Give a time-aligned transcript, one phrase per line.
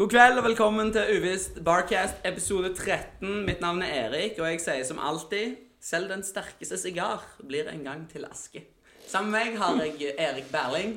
[0.00, 3.42] God kveld og velkommen til Uvisst Barcast episode 13.
[3.44, 7.82] Mitt navn er Erik, og jeg sier som alltid selv den sterkeste sigar blir en
[7.84, 8.62] gang til aske.
[9.04, 10.94] Sammen med meg har jeg Erik Berling.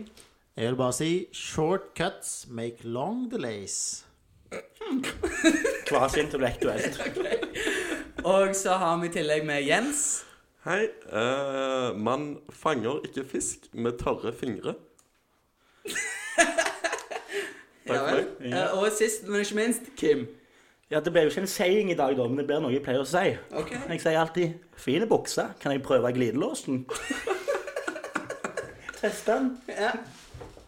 [0.56, 4.06] Jeg vil bare si short cuts make long delays.
[5.92, 7.04] Kvasi-intellektuelt.
[8.38, 10.24] Og så har vi i tillegg med Jens.
[10.64, 10.88] Hei.
[11.12, 14.80] eh, man fanger ikke fisk med tørre fingre.
[17.88, 18.26] Takk for meg.
[18.54, 20.28] Eh, Og sist, men ikke minst, Kim.
[20.92, 22.84] Ja, Det ble jo ikke en saying i dag, da, men det blir noe jeg
[22.86, 23.38] pleier å si.
[23.52, 23.78] Okay.
[23.90, 26.86] Jeg sier alltid 'fine bukser, kan jeg prøve glidelåsen'?
[29.02, 29.50] Teste den.
[29.68, 29.92] Ja.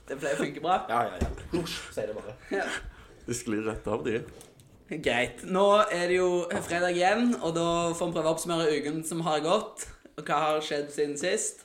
[0.10, 0.80] Det pleier å funke bra.
[0.90, 1.30] Ja, ja, ja.
[1.54, 2.36] Husj, sier det bare.
[2.52, 2.66] Ja.
[3.26, 4.20] Det sklir rett av, de.
[5.02, 5.42] Greit.
[5.50, 6.30] Nå er det jo
[6.68, 9.88] fredag igjen, og da får vi prøve å oppsummere uken som har gått.
[10.18, 11.64] Og hva har skjedd siden sist.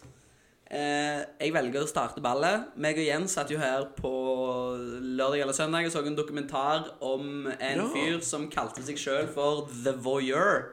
[0.70, 2.69] Eh, jeg velger å starte ballet.
[2.79, 4.10] Meg og Jens satt jo her på
[5.19, 7.88] lørdag eller søndag og så en dokumentar om en Ja.
[7.91, 10.65] fyr som kalte seg sjøl for The Voyeur.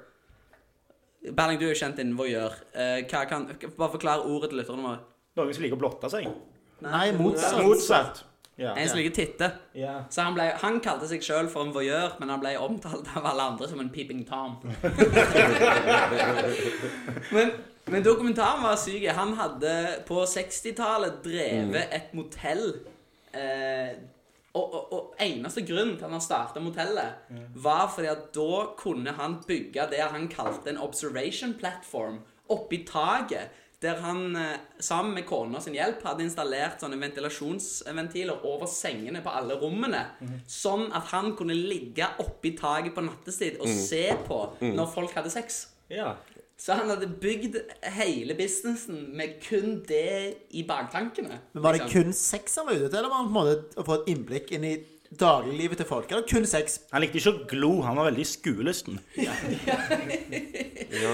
[1.34, 2.54] Berling, du er jo kjent innen voyeur.
[2.76, 5.00] Eh, hva kan, bare forklar ordet til lytterne våre.
[5.36, 6.28] Noen som liker å blotte seg.
[6.82, 7.64] Nei, motsatt.
[7.66, 8.24] Motsatt.
[8.58, 8.74] Ja.
[8.76, 9.52] En som liker titte.
[9.76, 10.04] ja.
[10.10, 13.26] Så han, ble, han kalte seg sjøl for en voyeur, men han ble omtalt av
[13.26, 14.56] alle andre som en peeping tom.
[17.32, 17.52] men,
[17.88, 19.06] men dokumentaren var syk.
[19.16, 19.74] Han hadde
[20.08, 22.70] på 60-tallet drevet et motell.
[23.34, 23.94] Eh,
[24.58, 27.30] og, og, og eneste grunn til at han starta motellet,
[27.62, 33.54] var fordi at da kunne han bygge det han kalte en observation platform oppi taket.
[33.78, 39.30] Der han eh, sammen med kona sin hjelp hadde installert sånne ventilasjonsventiler over sengene på
[39.30, 40.02] alle rommene.
[40.50, 44.40] Sånn at han kunne ligge oppi taket på nattestid og se på
[44.74, 45.68] når folk hadde sex.
[45.94, 46.16] ja.
[46.58, 47.56] Så han hadde bygd
[48.00, 51.38] hele businessen med kun det i baktankene.
[51.54, 52.04] Men Var det liksom.
[52.04, 54.10] kun sex han var ute etter, eller var han på en måte å få et
[54.16, 54.76] innblikk inn i
[55.22, 56.10] dagliglivet til folk?
[56.12, 56.80] Eller kun sex?
[56.92, 59.02] Han likte ikke å glo, han var veldig skuelysten.
[60.98, 61.12] Ja.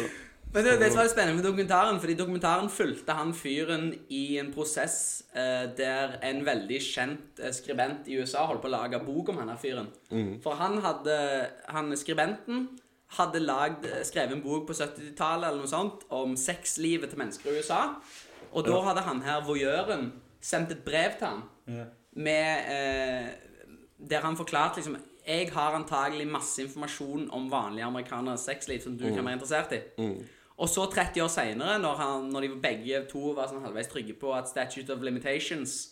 [0.54, 4.52] Men det det som er spennende med dokumentaren, fordi dokumentaren fulgte han fyren i en
[4.54, 9.32] prosess eh, der en veldig kjent eh, skribent i USA holdt på å lage bok
[9.34, 9.90] om han her fyren.
[10.46, 11.16] For han hadde
[11.74, 12.68] Han skribenten
[13.18, 17.62] hadde lagd, skrevet en bok på 70-tallet eller noe sånt om sexlivet til mennesker i
[17.64, 17.82] USA.
[18.54, 20.12] Og da hadde han her voyeuren
[20.44, 21.44] sendt et brev til han
[22.14, 23.28] med eh,
[23.98, 29.06] Der han forklarte liksom Jeg har antagelig masse informasjon om vanlige amerikaneres sexliv som du
[29.08, 29.80] kan være interessert i.
[30.58, 32.02] Og så 30 år seinere, når,
[32.32, 35.90] når de begge to var sånn halvveis trygge på at Statute of Limitations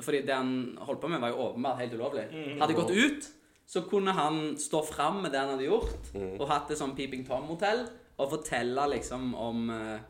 [0.00, 2.24] Fordi det han holdt på med, var jo åpenbart helt ulovlig.
[2.60, 3.26] Hadde gått ut,
[3.66, 7.24] så kunne han stå fram med det han hadde gjort, og hatt det sånn Peeping
[7.26, 10.02] Tom-hotell, og fortelle liksom om uh,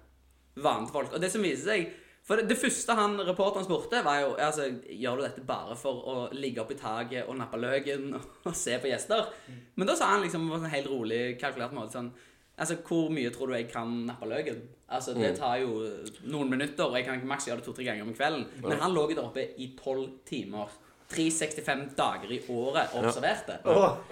[0.61, 1.15] vanlige folk.
[1.15, 1.93] Og det som viser seg
[2.25, 6.05] For det, det første han reporteren spurte, var jo altså, Gjør du dette bare for
[6.09, 9.29] å ligge oppi i taket og nappe løken og se på gjester?
[9.77, 12.13] Men da sa han liksom på en helt rolig, kalkulert måte sånn
[12.55, 14.61] Altså, hvor mye tror du jeg kan nappe løken?
[14.95, 15.89] Altså, det tar jo
[16.31, 18.45] noen minutter, og jeg kan ikke maks gjøre det to-tre ganger om kvelden.
[18.63, 20.71] Men han lå der oppe i tolv timer.
[21.11, 23.59] 365 dager i året observerte.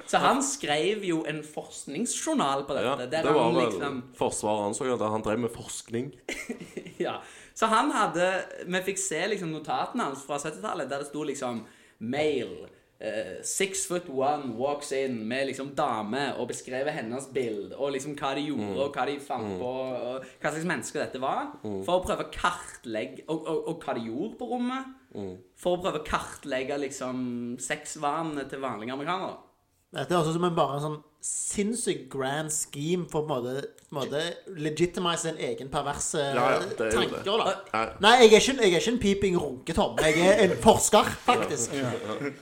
[0.07, 2.97] Så han skrev jo en forskningsjournal på ja.
[3.01, 3.23] dette.
[3.23, 6.13] Det var han vel liksom Forsvaret anså at han drev med forskning.
[7.07, 7.17] ja.
[7.55, 8.29] Så han hadde
[8.67, 11.65] Vi fikk se liksom notatene hans fra 70-tallet, der det sto liksom
[12.03, 12.71] Male.
[13.03, 18.13] Uh, six foot one walks in med liksom dame og beskrevet hennes bilde og liksom
[18.15, 21.57] hva de gjorde og hva de fant på og hva slags mennesker dette var.
[21.63, 24.93] For å prøve å kartlegge og, og, og hva de gjorde på rommet.
[25.63, 29.41] For å prøve å kartlegge liksom sexvanene til vanlige amerikanere.
[29.93, 33.93] Dette høres ut som en bare en sånn sinnssykt grand scheme for å en på
[33.93, 34.23] en måte
[34.59, 37.21] legitimize en egen perverse Ja, ja, er tanker.
[37.29, 37.83] da Nei.
[38.01, 40.01] Nei, jeg er ikke, jeg er ikke en peeping runketom.
[40.01, 41.77] Jeg er en forsker, faktisk.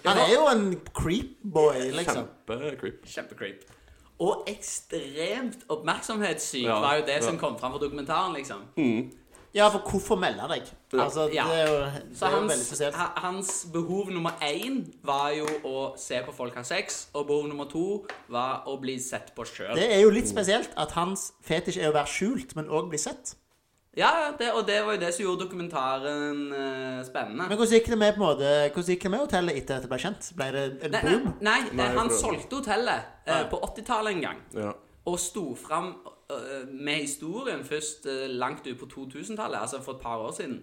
[0.06, 0.64] Han er jo en
[0.94, 2.30] creepboy, liksom.
[2.46, 3.66] Kjempe creep
[4.20, 7.26] Og ekstremt oppmerksomhetssyk Ja, var jo det ja.
[7.26, 8.62] som kom fram for dokumentaren, liksom.
[9.54, 10.68] Ja, for hvorfor melde deg?
[10.94, 11.44] Altså, Ja.
[11.50, 12.94] det er jo, det Så er jo hans, veldig spesielt.
[12.94, 17.64] hans behov nummer én var jo å se på folk ha sex, og behov nummer
[17.70, 19.74] to var å bli sett på sjøl.
[19.74, 22.98] Det er jo litt spesielt at hans fetisj er å være skjult, men òg bli
[22.98, 23.34] sett.
[23.96, 27.48] Ja, ja, det, og det var jo det som gjorde dokumentaren eh, spennende.
[27.48, 29.82] Men hvordan gikk det med på en måte Hvordan gikk det med hotellet etter at
[29.82, 30.28] det ble kjent?
[30.38, 31.34] Ble det en Nei, boom?
[31.40, 34.38] nei, nei, Nei, han solgte hotellet eh, på 80-tallet en gang.
[34.54, 34.72] Ja.
[35.10, 35.96] Og sto fram
[36.70, 40.60] med historien først eh, langt ut på 2000-tallet, altså for et par år siden.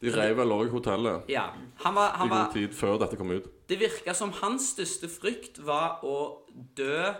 [0.00, 1.46] De reiv vel òg hotellet Ja,
[1.80, 3.46] han var, i han god var tid før dette kom ut.
[3.68, 6.18] Det virka som hans største frykt var å
[6.76, 7.14] dø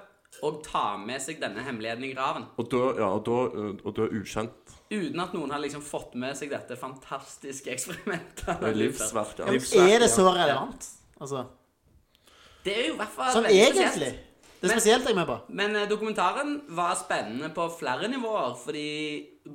[0.44, 2.44] og ta med seg denne hemmeligheten i graven.
[2.60, 4.74] Og dø, ja, og da, øh, og dø ukjent.
[4.90, 8.44] Uten at noen har liksom fått med seg dette fantastiske eksperimentet.
[8.60, 9.40] Det er livsverk.
[9.40, 10.90] Ja, er det så relevant?
[11.16, 11.46] Altså
[12.64, 13.88] Det er jo i hvert fall Sånn egentlig.
[13.88, 14.24] spesielt.
[14.66, 15.36] Det er Men- spesielt jeg er med på.
[15.60, 18.86] Men eh, dokumentaren var spennende på flere nivåer, fordi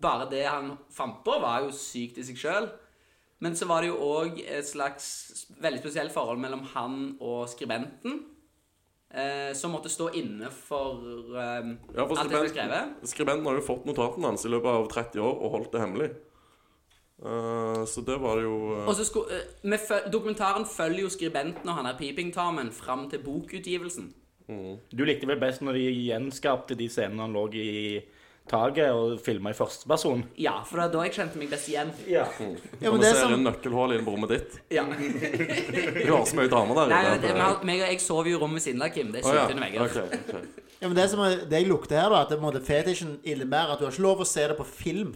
[0.01, 2.69] bare det han fant på, var jo sykt i seg sjøl.
[3.41, 8.19] Men så var det jo òg et slags veldig spesielt forhold mellom han og skribenten.
[9.11, 11.01] Eh, som måtte stå inne for
[11.35, 13.09] eh, Ja, for alt det som ble skribenten, skrevet.
[13.11, 16.11] skribenten har jo fått notatene hans i løpet av 30 år og holdt det hemmelig.
[17.21, 18.87] Uh, så det var det jo uh...
[18.89, 23.21] Og så sko- eh, med Dokumentaren følger jo skribenten og han er Peeping-Tarmen fram til
[23.21, 24.07] bokutgivelsen.
[24.91, 27.69] Du likte vel best når de gjenskapte de scenene han lå i
[28.51, 30.23] taket og filma i førsteperson?
[30.41, 31.91] Ja, for det er da jeg kjente meg best igjen.
[32.09, 32.25] Ja.
[32.41, 34.57] Ja, Når men det ser som inn nøkkelhull inn på rommet ditt.
[34.73, 34.85] Ja.
[34.91, 36.91] Du har så mye damer der.
[36.91, 39.13] Nei, inne det, at, meg, meg jeg sover jo i rommet ved siden av Kim.
[39.13, 40.49] Det er Å, under veggen.
[40.81, 43.75] Ja, men det som er, det jeg lukter her, da, at det måtte fetisjen innebærer
[43.75, 45.13] at du har ikke lov å se det på film.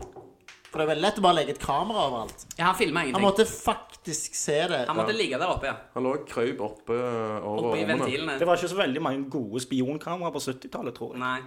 [0.76, 2.42] For det er veldig lett å bare legge et kamera overalt.
[2.58, 4.82] Ja, han filma Han måtte faktisk se det.
[4.90, 5.76] Han måtte ligge der oppe, ja.
[5.94, 8.36] Han lå og krøp oppe eh, over Oppi ventilene.
[8.42, 11.22] Det var ikke så veldig mange gode spionkameraer på 70-tallet, tror jeg.
[11.24, 11.38] Nei.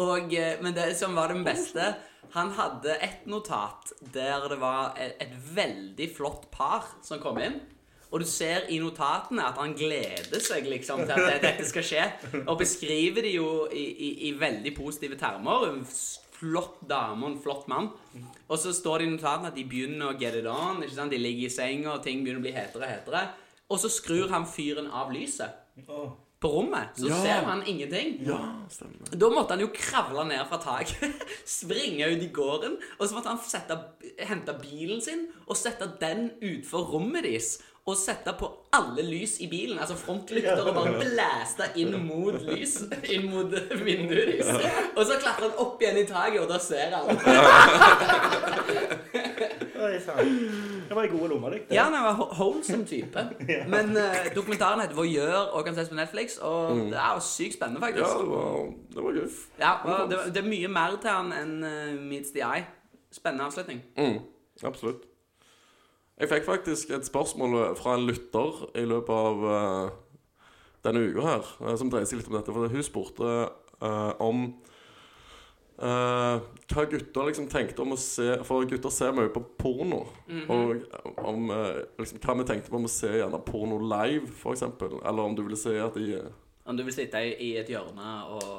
[0.00, 1.90] Og, eh, men det som var det beste
[2.32, 7.60] Han hadde et notat der det var et, et veldig flott par som kom inn.
[8.08, 12.08] Og du ser i notatene at han gleder seg liksom til at dette skal skje.
[12.46, 15.68] Og beskriver det jo i, i, i veldig positive termer.
[16.42, 17.92] Flott dame og en flott mann.
[18.50, 20.82] Og så står det i notatene at de begynner å get it on.
[20.82, 21.14] ikke sant?
[21.14, 23.22] De ligger i senga, og ting begynner å bli hetere og hetere.
[23.70, 25.54] Og så skrur han fyren av lyset
[25.86, 26.96] på rommet.
[26.98, 27.22] Så Ja.
[27.22, 28.18] ser han ingenting.
[28.26, 29.06] Ja, stemmer.
[29.16, 33.28] Da måtte han jo kravle ned fra taket, springe ut i gården, og så måtte
[33.30, 33.78] han sette,
[34.18, 37.60] hente bilen sin og sette den utfor rommet deres.
[37.90, 38.46] Og sette på
[38.78, 42.76] alle lys i bilen, altså frontlykter, og bare blæste inn mot lys.
[43.10, 43.50] Inn mot
[43.82, 44.44] vinduet.
[44.94, 47.10] Og så klatrer han opp igjen i taket, og da ser han.
[49.82, 49.98] Oi.
[49.98, 51.68] Det var ei god lommelykt.
[51.68, 51.74] det.
[51.74, 53.24] Ja, han var ho- wholesome type.
[53.68, 57.54] Men uh, dokumentaren heter Voyeur og kan ses på Netflix, og det er jo sykt
[57.58, 58.18] spennende, Ja, faktisk.
[58.22, 59.28] det var, det var gøy.
[59.58, 62.66] Ja, og det, det er mye mer til han enn uh, Meets the Eye.
[63.12, 63.82] Spennende avslutning.
[63.98, 64.20] Mm,
[64.64, 65.08] absolutt.
[66.22, 69.94] Jeg fikk faktisk et spørsmål fra en lytter i løpet av uh,
[70.86, 72.54] denne uka her, eh, som dreier seg litt om dette.
[72.54, 73.32] For hun spurte
[73.82, 74.52] uh, om
[75.82, 80.04] hva gutter liksom tenkte om å se For gutter ser mye på porno.
[80.52, 80.84] Og
[81.18, 84.62] om liksom, hva vi tenkte på om å se gjerne porno live, f.eks.
[84.68, 86.20] Eller om du ville se at de
[86.68, 88.52] Om du vil sitte i, i et hjørne og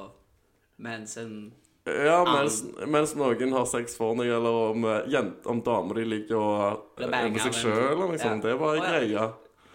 [0.84, 1.38] mens en
[1.84, 6.06] Ja, mens, mens noen har sex for deg, eller om, eh, jent, om damer de
[6.14, 8.06] liker og Blir er med seg sjøl.
[8.14, 8.38] Liksom.
[8.38, 8.44] Ja.
[8.46, 8.92] Det var oh, ja.
[8.94, 9.26] greia.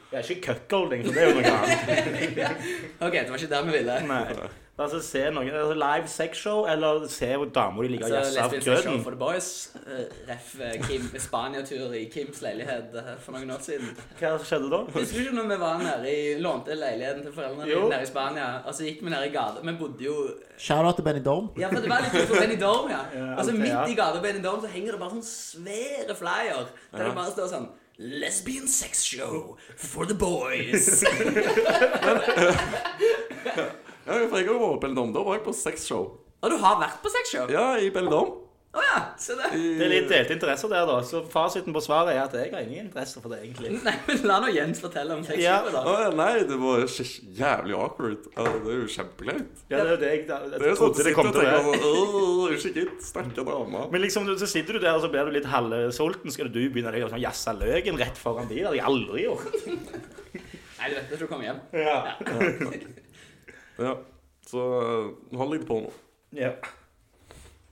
[0.08, 2.40] Det er ikke cuckolding, for det er jo noe annet.
[3.04, 3.98] OK, det var ikke der vi ville.
[4.08, 4.48] Nei.
[4.78, 8.50] Altså, se noen altså, Live sexshow, eller se damer de ligger og Så jazzer av
[8.62, 9.00] grøten.
[9.02, 9.70] for the boys.
[9.74, 13.88] Uh, ref eh, Kim Spania-tur i Kims leilighet eh, for noen år siden.
[14.20, 14.76] Hva skjedde da?
[14.94, 17.80] Husker du ikke når vi var nede i lånte leiligheten til foreldrene Jo.
[17.90, 18.46] nede i Spania?
[18.66, 19.58] Og så gikk vi ned i gata.
[19.66, 20.14] Vi bodde jo
[20.58, 21.46] Shout-out til Benny Dorm.
[21.58, 22.70] Ja, for det var litt utenfor Benny ja.
[23.18, 23.60] Ja, altså ja.
[23.64, 26.70] Midt i gata Dorm så henger det bare sånn svære flyer.
[26.94, 27.06] Der Ja.
[27.10, 27.66] det bare står sånn
[27.98, 31.02] Lesbian sex show for the boys.
[34.08, 35.14] Ja, for jeg har jo vært på Belledom.
[35.14, 36.10] Da var jeg på sexshow.
[36.38, 37.48] Og du har vært på sexshow?
[37.52, 38.36] Ja, i Belledom.
[38.76, 39.48] Oh, ja, se det.
[39.56, 40.98] Det er litt delte interesser der, da.
[41.02, 43.70] Så fasiten på svaret er at jeg har ingen interesse for det, egentlig.
[43.80, 45.94] Nei, men La nå Jens fortelle om sexshowet, Å, da.
[46.04, 48.28] ja, nei, det var jævlig awkward.
[48.36, 49.64] Ja, det er jo kjempekleint.
[49.72, 51.32] Ja, det er jo det jeg, da, jeg Det er jo sånn trodde det kom
[51.32, 51.80] til å være.
[51.88, 53.02] Åh, ikke gitt.
[53.08, 53.84] sterke dame.
[53.96, 56.36] Men liksom, så sitter du der og så blir du litt halvsulten.
[56.36, 58.60] Skal du begynne å sånn, jazze løken rett foran de?
[58.60, 59.60] Det hadde jeg aldri gjort.
[60.78, 61.64] Nei, du vet det, du kommer hjem.
[61.72, 63.06] Ja.
[63.78, 63.94] Ja,
[64.48, 64.62] så
[65.38, 65.94] hold deg på nå.
[66.38, 66.52] ja.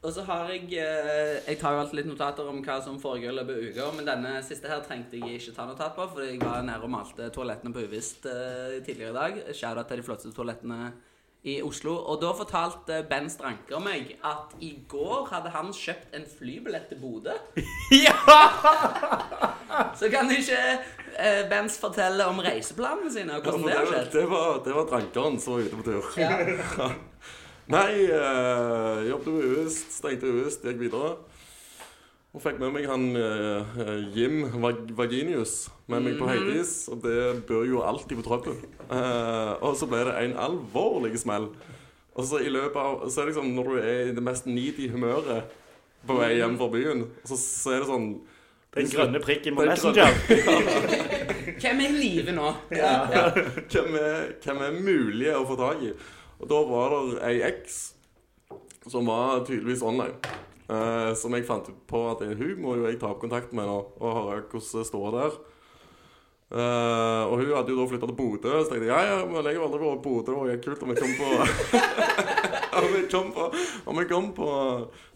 [0.07, 3.33] Og så har jeg eh, Jeg tar jo alltid litt notater om hva som foregår
[3.33, 6.29] i løpet av uka, men denne siste her trengte jeg ikke ta notat på, fordi
[6.29, 9.41] jeg var nede og malte toalettene på Uvisst eh, tidligere i dag.
[9.57, 10.93] Shout-out til de flotteste toalettene
[11.47, 11.97] i Oslo.
[12.13, 16.99] Og da fortalte Ben Stranker meg at i går hadde han kjøpt en flybillett til
[17.03, 17.35] Bodø.
[19.99, 20.63] Så kan du ikke
[21.19, 24.11] eh, Bens fortelle om reiseplanene sine, og hvordan det har skjedd?
[24.13, 26.11] det, var, det var drankeren som var ute på tur.
[26.21, 26.91] Ja.
[27.77, 31.17] Nei, uh, jobbet med US, stengte US, gikk videre.
[32.37, 33.79] Og fikk med meg han eh,
[34.13, 36.19] Jim Vag Vaginius med meg Mhm.
[36.21, 38.59] på Heidis, og det bør jo alltid på trøbbel.
[38.93, 41.49] Eh, og så ble det en alvorlig smell.
[42.15, 44.45] Og så i løpet av Så er det liksom når du er i det mest
[44.47, 45.49] needy humøret
[46.07, 48.07] på vei hjem fra byen, så, så er det sånn
[48.77, 50.13] Den grønne prikken på Den Messenger.
[51.61, 52.51] Hvem er i live nå?
[52.69, 55.93] hvem er, hvem er mulig å få tak i.
[56.37, 57.79] Og da var det ei eks
[58.87, 60.19] som var tydeligvis online.
[60.69, 63.69] Eh, som jeg fant ut på at hun må jo jeg ta opp kontakt med
[63.69, 65.39] nå og høre hvordan det står der.
[66.47, 69.43] Eh, og hun hadde jo da flytta til Bodø, så tenkte jeg ja, ja, men
[69.43, 70.27] jeg har aldri vært i Bodø.
[70.29, 71.31] Det var helt kult om jeg kom på
[72.77, 73.47] Om jeg kom på,
[73.91, 74.49] om jeg kom på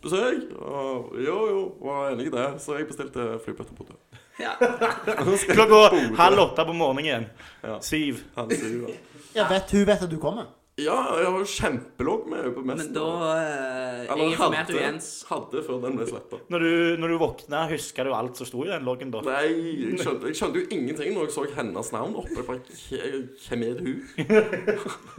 [0.03, 0.49] besøk.
[0.59, 2.47] Og jo, jo, var enig i det.
[2.65, 3.99] Så jeg bestilte flybillett til Bodø.
[4.41, 4.57] Ja.
[5.55, 5.83] Klokka
[6.19, 7.29] halv åtte på morgenen.
[7.63, 7.77] Ja.
[7.85, 8.25] Syv.
[8.35, 8.87] Halv syv ja.
[8.89, 9.21] det.
[9.37, 10.51] Ja, vet, hun vet at du kommer.
[10.81, 13.07] Ja, jeg har jo kjempelåg med øye på Men da
[13.37, 15.09] eh, Jeg Eller informerte jo hadde, Jens.
[15.29, 16.39] hadde før den ble sletta.
[16.51, 16.73] Når du,
[17.03, 19.21] når du våkna, huska du alt som sto i den loggen da?
[19.27, 22.33] Nei, jeg skjønte, jeg skjønte jo ingenting når jeg så hennes navn oppe.
[22.39, 23.99] Jeg bare, "Hva- Hvem er hun?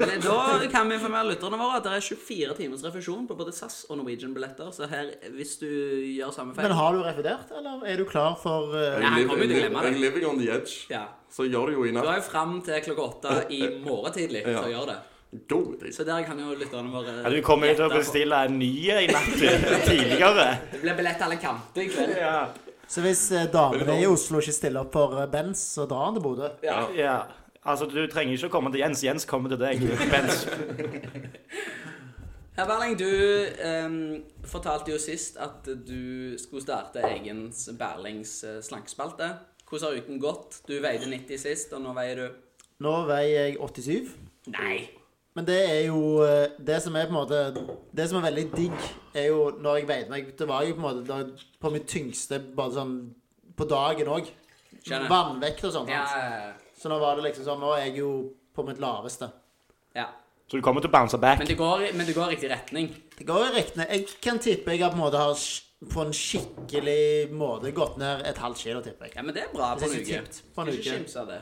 [0.01, 3.53] Men da kan vi informere lytterne våre at det er 24 timers refusjon på både
[3.53, 4.72] SAS og Norwegian-billetter.
[4.74, 8.36] Så her, hvis du gjør samme feil Men har du refundert, eller er du klar
[8.41, 9.91] for eh, Nei, han Jeg kommer jo til å glemme det.
[9.94, 10.86] jeg living on the edge.
[10.89, 11.06] Ja.
[11.32, 12.06] Så gjør det jo i Du natt.
[12.08, 14.62] har jo fram til klokka åtte i morgen tidlig til Ja.
[14.63, 15.00] å gjøre det.
[15.31, 18.71] Så der kan jo lytterne våre Ja, du kommer jo til å bestille en ny
[18.91, 19.38] i natt
[19.88, 20.47] tidligere.
[20.73, 22.17] Det blir billett alle kanter i kveld.
[22.19, 22.50] Ja.
[22.91, 26.17] Så hvis eh, damene i Oslo ikke stiller opp for eh, Benz, så drar han
[26.17, 26.50] til Bodø?
[26.65, 26.81] Ja.
[26.97, 27.15] ja.
[27.63, 29.05] Altså, du trenger ikke å komme til Jens.
[29.07, 29.85] Jens kommer til deg.
[30.11, 30.43] Benz.
[32.57, 33.07] Herr Berling, du
[33.63, 33.97] um,
[34.43, 37.45] fortalte jo sist at du skulle starte egen
[37.79, 39.38] Berlings eh, slankespalte.
[39.63, 40.59] Hvordan har uken gått?
[40.67, 42.25] Du veide 90 sist, og nå veier du
[42.83, 44.17] Nå veier jeg 87.
[44.51, 45.00] Nei!
[45.35, 47.38] Men det er jo eh, Det som er på en måte
[47.95, 48.73] Det som er veldig digg,
[49.15, 51.19] er jo når jeg veide meg Det var jo på en måte da,
[51.61, 52.95] på mitt tyngste bare sånn
[53.55, 54.27] på dagen òg.
[55.11, 55.89] Vannvekt og sånt.
[55.91, 56.51] Ja, ja, ja.
[56.81, 58.11] Så nå var det liksom sånn Nå er jeg jo
[58.55, 59.29] på mitt laveste.
[59.95, 60.07] ja.
[60.51, 61.39] Så du kommer til å bounce back.
[61.39, 62.89] Men det går, men det går i riktig retning.
[63.15, 65.38] Det går i riktig Jeg kan tippe jeg har på en måte har
[65.93, 69.15] på en skikkelig måte gått ned et halvt kilo, tipper jeg.
[69.15, 70.41] Ja, men det er bra på Det en er ikke uke.
[70.55, 70.97] på en Skal ikke uke.
[70.97, 71.38] kimse av det.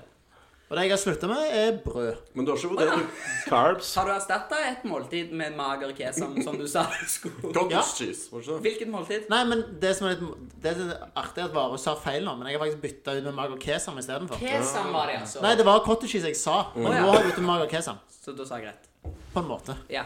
[0.69, 2.17] Og det jeg har slutta med, er brød.
[2.37, 3.87] Men du har ikke vurdert Carbs.
[3.97, 7.41] Har du erstatta et måltid med mager kesam, som du sa du skulle?
[7.41, 7.81] cottage Ja.
[7.81, 8.29] cheese?
[8.31, 8.59] Var det ikke?
[8.67, 9.25] Hvilket måltid?
[9.33, 12.47] Nei, men det som er litt Det er artig at Varus sa feil nå, men
[12.51, 14.37] jeg har faktisk bytta ut med mager kesam istedenfor.
[14.37, 15.41] Kesam var det, altså.
[15.41, 17.01] Nei, det var cottage cheese jeg sa, men ja.
[17.01, 17.97] nå har jeg byttet med mager kesam.
[18.21, 19.13] Så da sa jeg rett.
[19.33, 19.75] På en måte.
[19.89, 20.03] Ja.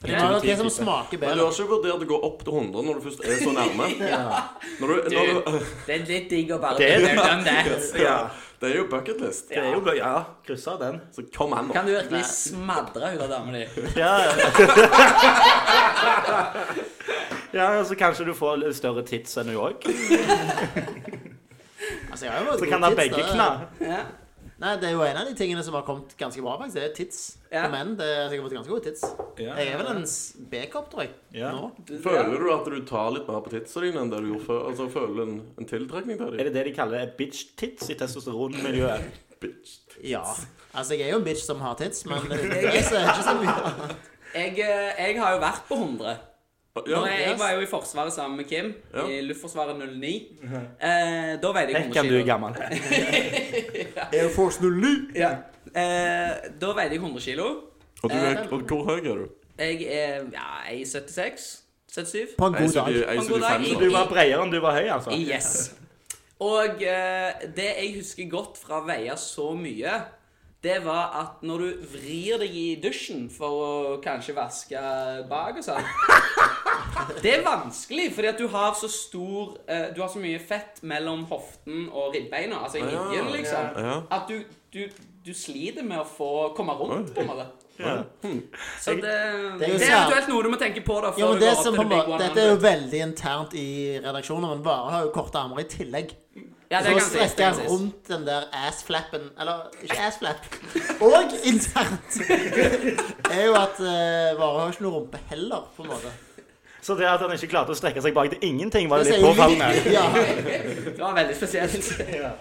[0.00, 0.22] Fordi Ja.
[0.30, 3.00] mager kesam smaker Men du har ikke vurdert å gå opp til 100 når du
[3.10, 3.84] først er så nærme?
[4.80, 8.00] Når du, når du, Det er litt digg å bare Det er- done that.
[8.00, 8.30] Ja.
[8.60, 9.48] Det er jo bucketlist.
[9.48, 9.80] Det er jo.
[9.96, 11.00] Ja, kryssa den.
[11.16, 11.72] Så kom an, nå.
[11.72, 13.62] Kan du virkelig smadre hun av dama di?
[13.96, 14.32] Ja, ja.
[17.58, 19.88] ja, så kanskje du får litt større tits enn hun òg.
[22.10, 23.46] Altså, jeg har jo Så kan ha begge kna.
[23.80, 24.00] Ja.
[24.60, 26.76] Nei, det er jo en av de tingene som har kommet ganske bra, faktisk.
[26.76, 27.20] Det er tids.
[27.48, 27.62] Ja.
[27.62, 27.94] For menn.
[27.96, 29.04] Det er sikkert fått ganske gode tids.
[29.40, 29.54] Ja.
[29.56, 30.04] Jeg er vel en
[30.52, 31.14] B-kopp, tror jeg.
[31.38, 31.52] Ja.
[31.56, 31.70] Nå.
[32.04, 34.60] Føler du at du tar litt mer på titsa dine enn det du gjorde før?
[34.68, 37.96] Altså, føler du en, en tiltrekning til Er det det de kaller bitch tits i
[38.02, 39.20] testosteronmiljøet?
[39.40, 39.78] Bitch.
[40.04, 40.26] Ja.
[40.74, 43.28] Altså, jeg er jo en bitch som har tits, men det er ikke så, ikke
[43.30, 43.94] så mye.
[44.34, 46.18] Jeg, eh, jeg har jo vært på 100.
[46.76, 49.02] Ja, jeg, jeg var jo i Forsvaret sammen med Kim, Ja.
[49.10, 50.12] i Luftforsvaret 09.
[50.42, 52.54] Eh, da veide jeg 100 Hekkan, du er gammel.
[52.54, 52.78] gammel.
[54.20, 54.92] Air Force 09.
[55.18, 55.30] Ja.
[55.74, 57.48] Eh, da veide jeg 100 kilo.
[58.02, 59.26] Og, er, og hvor høy er du?
[59.58, 61.48] Jeg er ja, 76.
[61.92, 62.36] 77?
[62.38, 63.16] På en god dag.
[63.16, 63.66] En god dag.
[63.80, 65.10] Du var bredere enn du var høy, altså?
[65.18, 65.74] Yes.
[66.40, 69.98] Og eh, det jeg husker godt fra å veie så mye,
[70.62, 73.70] det var at når du vrir deg i dusjen for å
[74.04, 74.80] kanskje vaske
[75.30, 75.86] bak og sånn
[77.24, 80.82] Det er vanskelig, fordi at du har så stor eh, Du har så mye fett
[80.84, 83.96] mellom hoften og ribbeina, altså i Ja, midjen, liksom, ja.
[84.12, 84.42] at du,
[84.74, 84.84] du,
[85.24, 87.48] du sliter med å få komme rundt, på en måte.
[87.80, 87.94] Ja.
[88.80, 91.54] Så det, Det er det eventuelt noe du må tenke på da Jo, det går
[91.56, 93.68] opp til på Dette er jo veldig internt i
[94.02, 96.12] redaksjonen, men Vare har jo korte armer i tillegg.
[96.70, 100.44] Ja, Så det er sies, strekker jeg rundt den der assflappen Eller ikke assflap.
[101.02, 102.20] Og internt
[103.34, 106.12] er jo at uh, Vare har ikke noe rumpe heller, på en måte.
[106.80, 109.26] Så det at han ikke klarte å strekke seg bak til ingenting, var Det litt
[109.26, 109.66] påfallende.
[109.92, 110.06] Ja.
[110.14, 111.90] Det var veldig spesielt.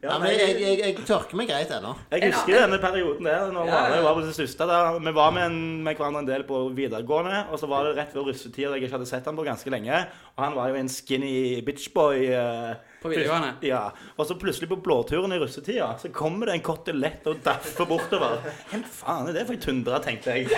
[0.00, 0.08] Ja.
[0.08, 1.90] ja, men jeg, jeg, jeg tørker meg greit ennå.
[2.08, 3.96] Jeg husker denne perioden der når Ja, ja.
[3.98, 4.68] jeg var på det største.
[4.70, 4.96] Der.
[5.04, 8.14] Vi var med, en, med hverandre en del på videregående, og så var det rett
[8.16, 9.98] ved russetida jeg ikke hadde sett han på ganske lenge.
[10.38, 11.34] Og han var jo en skinny
[11.66, 12.30] bitchboy.
[12.32, 13.54] eh, På videregående?
[13.64, 13.86] Ja.
[14.16, 18.42] Og så plutselig på blåturen i russetida så kommer det en kotelett og daffer bortover.
[18.68, 20.50] Hvem faen er det for ei tundre, tenkte jeg.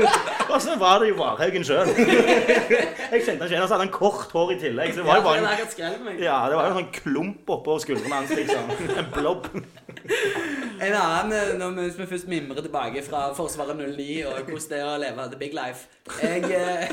[0.52, 1.90] og så var det jo Varhaugen sjøl.
[1.98, 3.66] jeg kjente han ikke igjen.
[3.66, 4.94] Så hadde han kort hår i tillegg.
[4.94, 8.20] Så det var jo bare en ja, det var jo en sånn klump oppå skuldrene
[8.20, 8.70] hans, liksom.
[8.94, 9.50] En blobb.
[10.78, 14.68] En annen, eh, når vi, hvis vi først mimrer tilbake fra Forsvaret 09 og hvordan
[14.70, 15.88] det er å leve the big life
[16.22, 16.86] jeg, eh,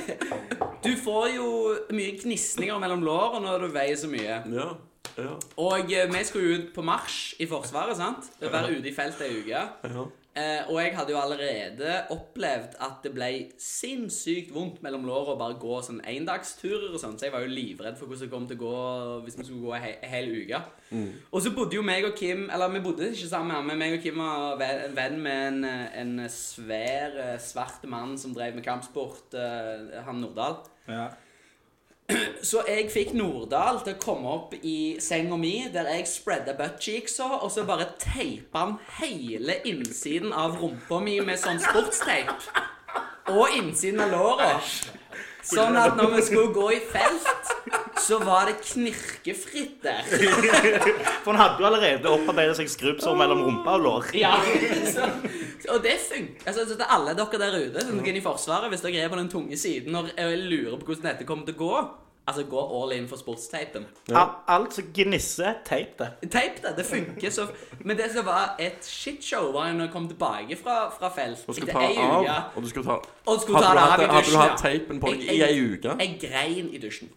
[0.84, 1.50] Du får jo
[1.94, 4.42] mye gnisninger mellom lårene når du veier så mye.
[4.52, 4.72] Ja.
[5.18, 5.38] Ja.
[5.62, 8.30] Og eh, vi skulle jo ut på marsj i Forsvaret, sant?
[8.42, 9.66] Være ute i feltet ei uke.
[9.96, 10.06] ja.
[10.36, 13.28] Eh, og jeg hadde jo allerede opplevd at det ble
[13.62, 17.54] sinnssykt vondt mellom låra å bare gå sånn endagsturer og sånn, så jeg var jo
[17.54, 18.82] livredd for hvordan det kom til å gå
[19.24, 20.60] hvis vi skulle gå ei he hel uke.
[21.32, 24.04] Og så bodde jo meg og Kim Eller vi bodde ikke sammen, men meg og
[24.04, 29.32] Kim var en venn med en, eh, en svær, svart mann som drev med kampsport,
[29.40, 30.60] eh, han Nordahl.
[30.92, 31.08] Ja.
[32.46, 37.32] Så jeg fikk Nordahl til å komme opp i senga mi, der jeg spredde buttcheeksa,
[37.42, 42.36] og så bare teipa han hele innsiden av rumpa mi med sånn sportsteip.
[43.34, 44.52] Og innsiden av låra.
[45.46, 47.52] Sånn at når vi skulle gå i felt,
[48.02, 50.08] så var det knirkefritt der.
[51.24, 54.10] For han hadde jo allerede opparbeidet seg skrubbsår mellom rumpa og lår.
[54.18, 54.34] Ja,
[54.90, 55.10] så,
[55.74, 56.48] og det funker.
[56.48, 59.14] Altså, så til alle dere der ute som skal inn i Forsvaret, hvis dere er
[59.14, 61.86] på den tunge siden og lurer på hvordan dette kommer til å gå,
[62.28, 63.86] altså gå all in for sportsteipen.
[64.10, 64.24] Ja.
[64.48, 66.08] Altså gnisse, teip det.
[66.32, 67.48] Teip det, det funker så
[67.84, 71.56] Men det som var et shitshow, var når jeg kom tilbake fra, fra felt Og
[71.56, 72.38] skulle ta av, uke.
[72.56, 74.58] og du skulle ta Og skulle ta Hadde det du av i hadde du hatt
[74.64, 75.96] teipen på deg i ei uke?
[76.00, 77.10] Jeg grein i dusjen.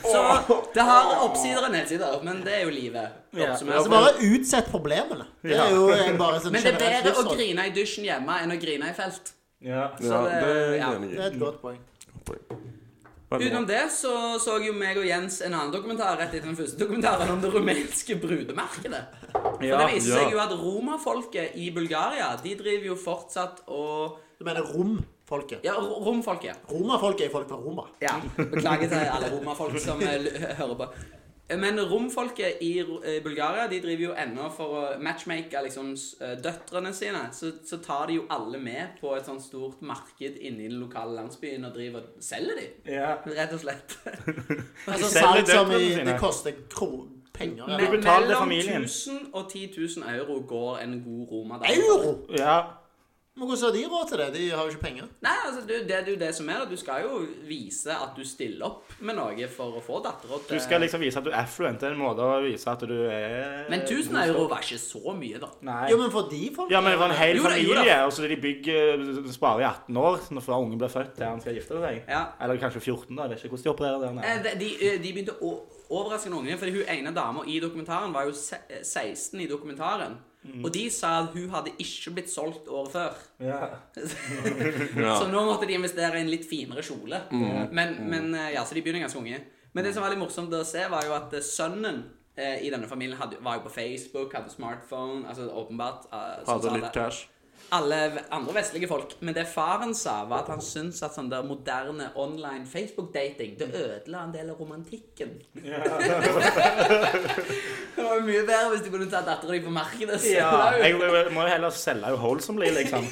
[0.00, 0.20] Så
[0.74, 3.18] det har oppsider og nedsider, men det er jo livet.
[3.36, 3.50] Ja.
[3.52, 5.26] Altså bare utsett problemene.
[5.42, 8.38] Det er jo eh, bare sånn Men det er bedre å grine i dusjen hjemme
[8.40, 9.34] enn å grine i felt.
[9.60, 9.90] Ja.
[10.00, 10.90] Så Ja, det- det er ja.
[11.04, 11.78] Det er et godt poeng.
[12.30, 12.70] Veldig
[13.30, 16.78] Utenom det så så jo meg og Jens en annen dokumentar rett etter den første
[16.80, 19.04] dokumentaren om det rumenske brudemarkedet.
[19.30, 20.24] For Ja, det viser ja.
[20.24, 25.60] seg jo at romafolket i Bulgaria, de driver jo fortsatt og Du mener romfolket?
[25.62, 26.56] Ja, ro- romfolket.
[26.72, 27.84] Romafolket er folk fra Roma.
[28.00, 30.86] Ja, Beklager til alle romafolk som eh, l- hører på.
[31.58, 36.92] Men romfolket i eh, Bulgaria de driver jo ennå for å matchmake liksom, eh, døtrene
[36.94, 37.22] sine.
[37.34, 41.16] Så, så tar de jo alle med på et sånt stort marked inni den lokale
[41.18, 42.68] landsbyen og driver og selger de.
[42.92, 43.14] Ja.
[43.26, 43.96] Rett og slett.
[44.90, 46.04] Altså selger salg som i sine.
[46.12, 46.90] Det koster kro
[47.34, 47.66] penger.
[47.66, 51.68] Mellom 1000 og 10 000 euro går en god romadag.
[51.76, 52.14] Euro!
[52.38, 52.60] ja.
[53.40, 54.24] Men hvordan har de råd til det?
[54.34, 55.06] De har jo ikke penger.
[55.24, 56.66] Nei, altså, du, det er jo det som er da.
[56.68, 60.60] Du skal jo vise at du stiller opp med noe for å få dattera Du
[60.60, 61.80] skal liksom vise at du er affluent.
[61.80, 65.16] Det er en måte å vise at du er Men 1000 euro var ikke så
[65.16, 65.48] mye, da.
[65.70, 65.88] Nei.
[65.88, 67.98] Jo, men for de folk Ja, men det var en hel Jo da, jo familie,
[68.04, 71.40] og så de bygger sparer i 18 år når før ungen blir født til han
[71.40, 72.00] skal gifte seg.
[72.12, 72.22] Ja.
[72.44, 73.22] Eller kanskje 14, da.
[73.24, 74.56] Jeg vet ikke hvordan de opererer der Eh, nede.
[74.60, 75.54] De, de, de begynte å
[75.88, 80.20] overraske ungene, fordi hun ene dama i dokumentaren var jo 16 i dokumentaren.
[80.64, 83.18] Og de sa at hun hadde ikke blitt solgt året før.
[83.44, 83.58] Ja.
[84.96, 85.16] Ja.
[85.20, 87.20] Så nå måtte de investere i en litt finere kjole.
[87.72, 89.40] Men, men eh, ja, så de begynner ganske unge.
[89.72, 92.00] Men det som var litt morsomt å se, var jo at eh, sønnen
[92.36, 96.08] eh, i denne familien hadde, var jo på Facebook, hadde smartphone, altså åpenbart.
[96.10, 97.26] eh, Hadde litt cash.
[97.76, 97.98] Alle
[98.34, 99.14] andre vestlige folk.
[99.20, 103.68] Men det faren sa, var at han syntes at sånn der moderne online Facebook-dating det
[103.70, 105.30] ødela en del av romantikken.
[105.54, 105.62] det
[108.02, 110.16] var jo mye bedre hvis du kunne tatt dattera di på markedet.
[110.18, 110.30] og ja.
[110.80, 113.02] Jeg, jeg må jo heller selge jo wholesomely, liksom.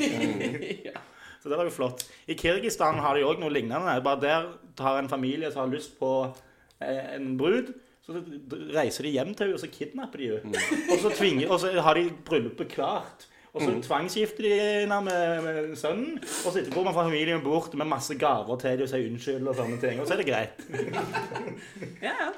[0.89, 0.99] ja.
[1.39, 1.99] Så det var jo flott.
[2.27, 4.05] I Kirgistan har de òg noe lignende.
[4.05, 4.41] Bare der
[4.79, 6.11] tar en familie som har lyst på
[6.83, 7.67] eh, en brud.
[8.09, 8.13] Så
[8.73, 10.59] reiser de hjem til henne, og så kidnapper de henne.
[10.89, 11.09] Og, så
[11.47, 13.28] og så har de bryllupet klart.
[13.55, 16.19] Og så tvangsgifter de henne med, med sønnen.
[16.21, 19.57] Og så etterpå får familien bort med masse gaver til dem og sier unnskyld og
[19.59, 20.01] sånne ting.
[20.03, 20.65] Og så er det greit.
[22.07, 22.31] ja, ja.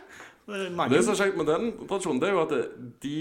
[0.50, 2.54] Det mange Det som er kjekt med den tradisjonen, det er jo at
[3.04, 3.16] de,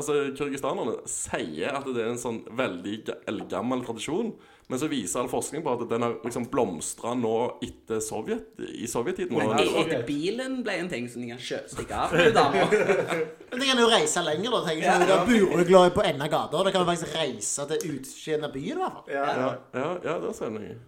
[0.00, 4.32] altså kyrgyzstanerne sier at det er en sånn veldig ga- eldgammel tradisjon,
[4.70, 7.32] men så viser all forskning på at den har liksom blomstra nå
[7.66, 9.34] etter Sovjet, i sovjettiden.
[9.36, 12.70] Men Etter bilen ble en ting som de kan stikke av med damer.
[13.52, 14.60] Men de kan jo reise lenger, da.
[14.64, 15.08] tenker jeg.
[15.10, 16.62] Da Burugla på enden av gata.
[16.64, 19.12] Da kan du faktisk reise til utsiden av byen, i hvert fall.
[19.12, 19.50] ja, ja.
[19.76, 20.78] ja, ja, det ser jeg.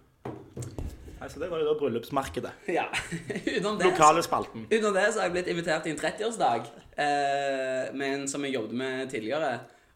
[1.25, 2.51] Nei, Så det var jo da bryllupsmarkedet.
[2.69, 2.83] Ja.
[3.55, 4.67] Utenom det, Lokale spalten.
[4.69, 6.67] Utenom det så har jeg blitt invitert til en 30-årsdag
[7.01, 9.55] eh, med en som jeg jobbet med tidligere.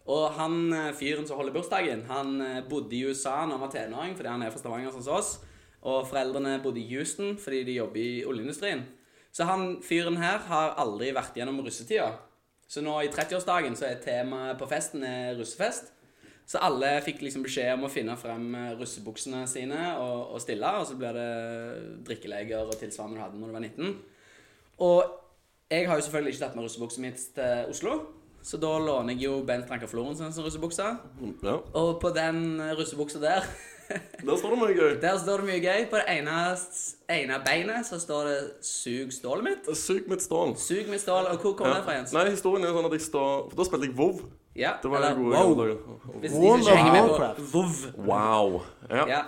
[0.10, 3.76] Og han eh, fyren som holder bursdagen, han eh, bodde i USA når han var
[3.76, 5.36] tenåring fordi han er fra Stavanger sånn som oss.
[5.86, 8.82] Og foreldrene bodde i Houston fordi de jobber i oljeindustrien.
[9.30, 12.10] Så han fyren her har aldri vært gjennom russetida.
[12.65, 15.06] Så nå i 30-årsdagen så er temaet på festen
[15.38, 15.94] russefest.
[16.50, 20.72] Så alle fikk liksom beskjed om å finne frem eh, russebuksene sine og, og stille,
[20.82, 21.32] og så blir det
[22.08, 23.92] drikkeleger og tilsvarende du hadde når du var 19.
[24.82, 25.18] Og
[25.70, 28.00] jeg har jo selvfølgelig ikke tatt med russebuksa mitt til Oslo,
[28.42, 30.88] så da låner jeg jo Bent Ranker Florensen sin russebukse.
[31.44, 31.60] Ja.
[31.78, 33.46] Og på den eh, russebuksa der,
[34.26, 34.92] Der står det mye gøy.
[35.02, 35.86] der står det mye gøy.
[35.90, 36.34] På det ene,
[37.10, 39.76] ene beinet så står det 'Sug stålet mitt'.
[39.76, 40.54] Sug mitt stål.
[40.58, 41.26] Sug mitt stål.
[41.26, 42.14] Og hvor kommer det fra, Jens?
[42.14, 44.22] Nei, historien er sånn at jeg står For da spilte jeg WoW.
[44.56, 45.56] Ja, Det var eller en wow.
[45.56, 45.78] dag.
[46.22, 47.54] Hvis World ikke of henger med på Warcraft.
[47.54, 48.06] WoW.
[48.06, 48.62] Wow.
[48.90, 49.06] Ja.
[49.08, 49.22] Ja.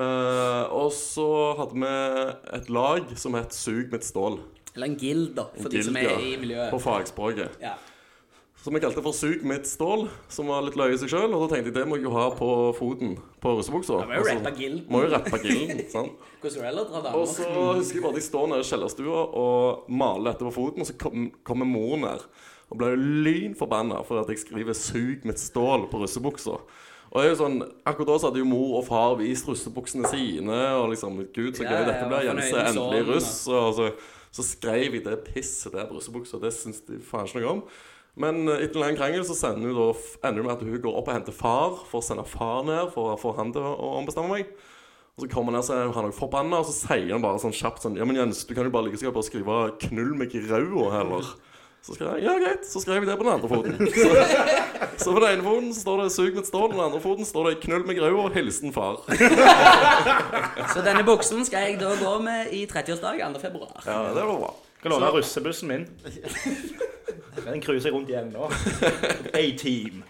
[0.00, 1.26] Uh, og så
[1.58, 4.38] hadde vi et lag som het Sug mitt stål,
[4.74, 6.18] Eller en guild, da, for En de som er ja.
[6.18, 6.70] i miljøet.
[6.70, 7.56] på fagspråket.
[7.60, 7.72] Ja.
[8.62, 11.32] som jeg kalte for Sug mitt stål, som var litt løye i seg sjøl.
[11.34, 13.92] Og da tenkte jeg det må jeg jo ha på foten på russebuksa.
[14.06, 14.84] må jo Altså, rappe gilden.
[14.92, 16.12] Må jo rappe gilden, sant.
[16.44, 20.52] Og så husker jeg bare at jeg står nede i kjellerstua og maler dette på
[20.52, 22.20] foten, og så kom- kommer mor ned
[22.70, 22.94] og ble
[23.26, 26.56] lynforbanna for at jeg skriver 'sug mitt stål' på russebuksa.
[27.10, 30.06] Og jeg er jo sånn, Akkurat da så hadde jo mor og far vist russebuksene
[30.12, 32.26] sine, og liksom Gud, så gøy ja, dette blir.
[32.28, 33.32] Jense fornøyd endelig russ.
[33.50, 33.88] Og så,
[34.30, 36.38] så skrev jeg det pisset der på russebuksa.
[36.38, 37.64] Det syns de faen ikke noe om.
[38.20, 39.88] Men eh, etter en lang krangel så sender hun da,
[40.28, 42.92] ender det med at hun går opp og henter far for å sende far ned
[42.94, 44.54] for å få han til å å ombestemme meg.
[45.18, 47.42] Og så kommer han ned, så er han også forbanna, og så sier han bare
[47.42, 49.60] sånn kjapt sånn Ja, men Jens, du kan jo bare like så godt bare skrive
[49.82, 51.34] 'knull meg i ræva' heller.
[51.80, 52.66] Så skrev jeg ja, greit.
[52.68, 53.88] Så skrev jeg det på den andre foten.
[55.00, 56.84] Så, så på den ene foten så står det 'sug mitt stål', og på den
[56.84, 59.00] andre foten står det 'knull meg i og hilsen far.
[60.74, 63.40] Så denne buksen skal jeg da gå med i 30-årsdag 2.
[63.40, 63.80] februar.
[63.86, 64.54] Ja, det var bra.
[64.78, 65.88] Skal låne russebussen min.
[67.46, 68.50] Den cruiser rundt igjen nå.
[69.32, 70.04] A-team.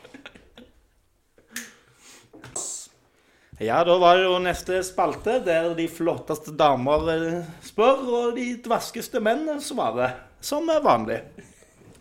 [3.60, 8.54] Ja, da var det jo neste spalte, der de flotteste damer eh, spør, og de
[8.64, 10.14] dvaskeste menn svarer.
[10.40, 11.18] Som er vanlig.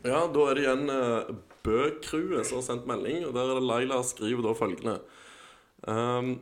[0.05, 1.31] Ja, da er det igjen uh,
[1.65, 4.99] Bø-crewet som har sendt melding, og der er det Laila skriver da følgende.
[5.87, 6.37] Um,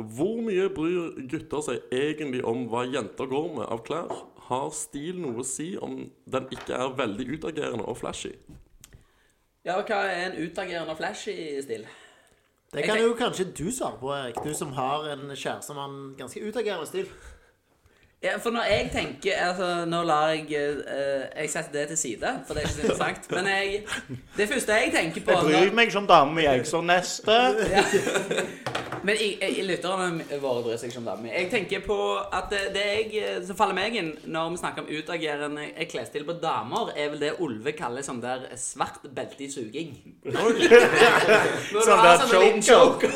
[0.00, 4.14] hvor mye bryr gutter seg egentlig om hva jenter går med av klær?
[4.50, 5.98] Har stil noe å si om
[6.30, 8.32] den ikke er veldig utagerende og flashy?
[9.66, 11.34] Ja, hva er en utagerende og flashy
[11.66, 11.84] stil?
[12.70, 14.38] Det kan jo kanskje du svare på, Erik.
[14.46, 17.10] Du som har en kjæreste med en ganske utagerende stil.
[18.22, 22.32] Ja, for når jeg tenker altså, Nå lar jeg uh, Jeg setter det til side,
[22.46, 23.30] for det er ikke så interessant.
[23.30, 23.80] Men jeg,
[24.36, 26.66] det første jeg tenker på Jeg bryr meg som dame, jeg.
[26.68, 27.38] Så neste
[27.72, 27.84] Ja.
[29.02, 31.30] Men jeg, jeg, lytterne våre bryr seg ikke om damer.
[31.32, 34.90] Jeg tenker på at det, det jeg, som faller meg inn når vi snakker om
[34.92, 39.94] utagerende klesstil på damer, er vel det Olve kaller sånn der svart belte i suging.
[41.70, 43.14] Du Sånn der sånn en choker.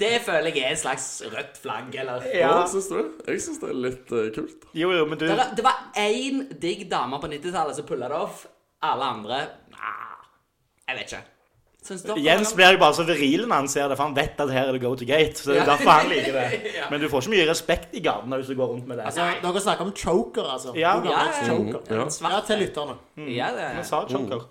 [0.00, 2.24] Det føler jeg er et slags rødt flagg, eller.
[2.34, 2.52] Ja.
[2.70, 2.98] Syns du?
[3.28, 4.64] Jeg syns det er litt eh, kult.
[4.74, 8.08] Jo, jo, men du Det var- Det var én digg dame på 90-tallet som pulla
[8.08, 8.46] det off.
[8.82, 9.36] Alle andre
[9.70, 10.24] Nah,
[10.88, 11.22] jeg vet ikke.
[11.82, 14.50] Dere Jens blir jo bare så viril når han ser det, for han vet at
[14.54, 15.34] her er det go to gate.
[15.34, 15.76] Så det er Ja.
[15.76, 16.60] derfor han liker det.
[16.90, 19.04] Men du får ikke mye respekt i gatene hvis du går rundt med det.
[19.06, 20.74] Altså, dere snakker om choker, altså.
[20.76, 20.94] Ja.
[21.02, 21.48] Ja, ja.
[21.48, 21.80] choker?
[21.90, 22.30] Ja.
[22.30, 22.94] Ja, til lytterne.
[23.16, 24.46] Ja, det Han sa choker.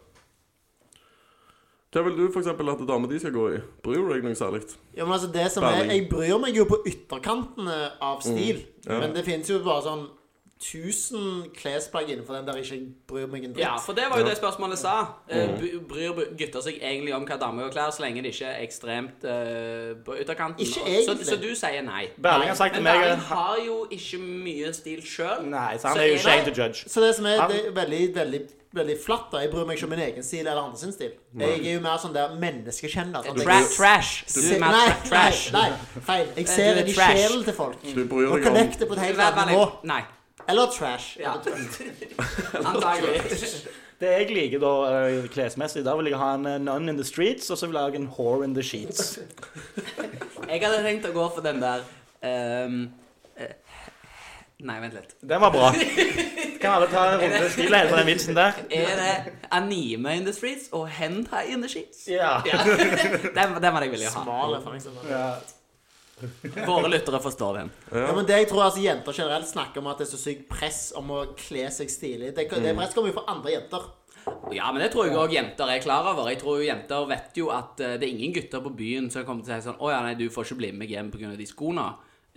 [1.91, 3.57] Hva vil du eksempel at dama di skal gå i?
[3.83, 4.61] Bryr du deg noe særlig?
[4.95, 8.63] Ja, men altså, det som er, Jeg bryr meg jo på ytterkantene av stil.
[8.85, 9.01] Ja.
[9.01, 10.05] Men det finnes jo bare sånn
[10.61, 13.63] 1000 klesplagg innenfor den der jeg ikke bryr meg en dritt.
[13.63, 14.93] Ja, for det var jo det spørsmålet sa.
[15.31, 15.81] Mm.
[15.89, 19.25] Bryr gutter seg egentlig om hva damer går klær, så lenge de ikke er ekstremt
[19.25, 20.61] uh, på ytterkanten?
[20.61, 21.25] Ikke egentlig.
[21.25, 22.05] Så, så du sier nei?
[22.21, 25.47] Berling har sagt til Men meg Berling har jo ikke mye stil sjøl.
[25.49, 26.85] Nei, så han Så er jo shame det- to judge.
[26.87, 28.41] Så det som er, det er veldig, veldig,
[28.75, 31.11] veldig flatt, da Jeg bryr meg ikke om min egen stil eller andre sin stil.
[31.41, 33.25] Jeg er jo mer sånn der menneskekjenner.
[33.27, 34.23] Sånn, Tra trash.
[34.31, 35.43] Du er mer nei, tra- trash.
[35.55, 36.31] nei, nei, feil.
[36.39, 37.83] Jeg ser er inn i sjelen til folk.
[37.83, 39.67] Du bryr Og deg om connecter på et helt annet nivå.
[39.91, 40.01] Nei.
[40.49, 41.17] Eller trash.
[41.21, 41.35] Ja.
[42.71, 43.21] Antagelig.
[44.01, 47.05] Det jeg liker da eh, klesmessig, da vil jeg ha en eh, nun in the
[47.05, 49.19] streets, og så vil jeg ha en whore in the sheets.
[50.51, 51.83] Jeg hadde tenkt å gå for den der
[52.27, 52.79] ehm,
[53.37, 53.53] eh,
[54.65, 55.13] Nei, vent litt.
[55.21, 55.69] Den var bra.
[56.61, 58.59] Kan alle ta en runde stil helt på den vitsen der?
[58.69, 62.05] Er det anime in the streets og hentai in the sheets?
[62.11, 62.37] Ja.
[62.45, 62.61] Ja.
[62.65, 64.23] Den, den var det jeg ville ha.
[64.23, 65.25] Smale, for ja.
[66.67, 67.71] Våre lyttere forstår den.
[67.91, 70.45] Ja, men det jeg tror altså Jenter generelt snakker om at det er så sykt
[70.51, 72.35] press om å kle seg stilig.
[72.37, 73.87] Det, det presset kommer jo fra andre jenter.
[74.53, 76.29] Ja, men det tror jeg òg jenter er klar over.
[76.29, 79.25] Jeg tror jo Jenter vet jo at eh, det er ingen gutter på byen som
[79.25, 81.09] kommer til å si sånn Å ja, nei, du får ikke bli med meg hjem
[81.13, 81.31] pga.
[81.39, 81.87] de skoene.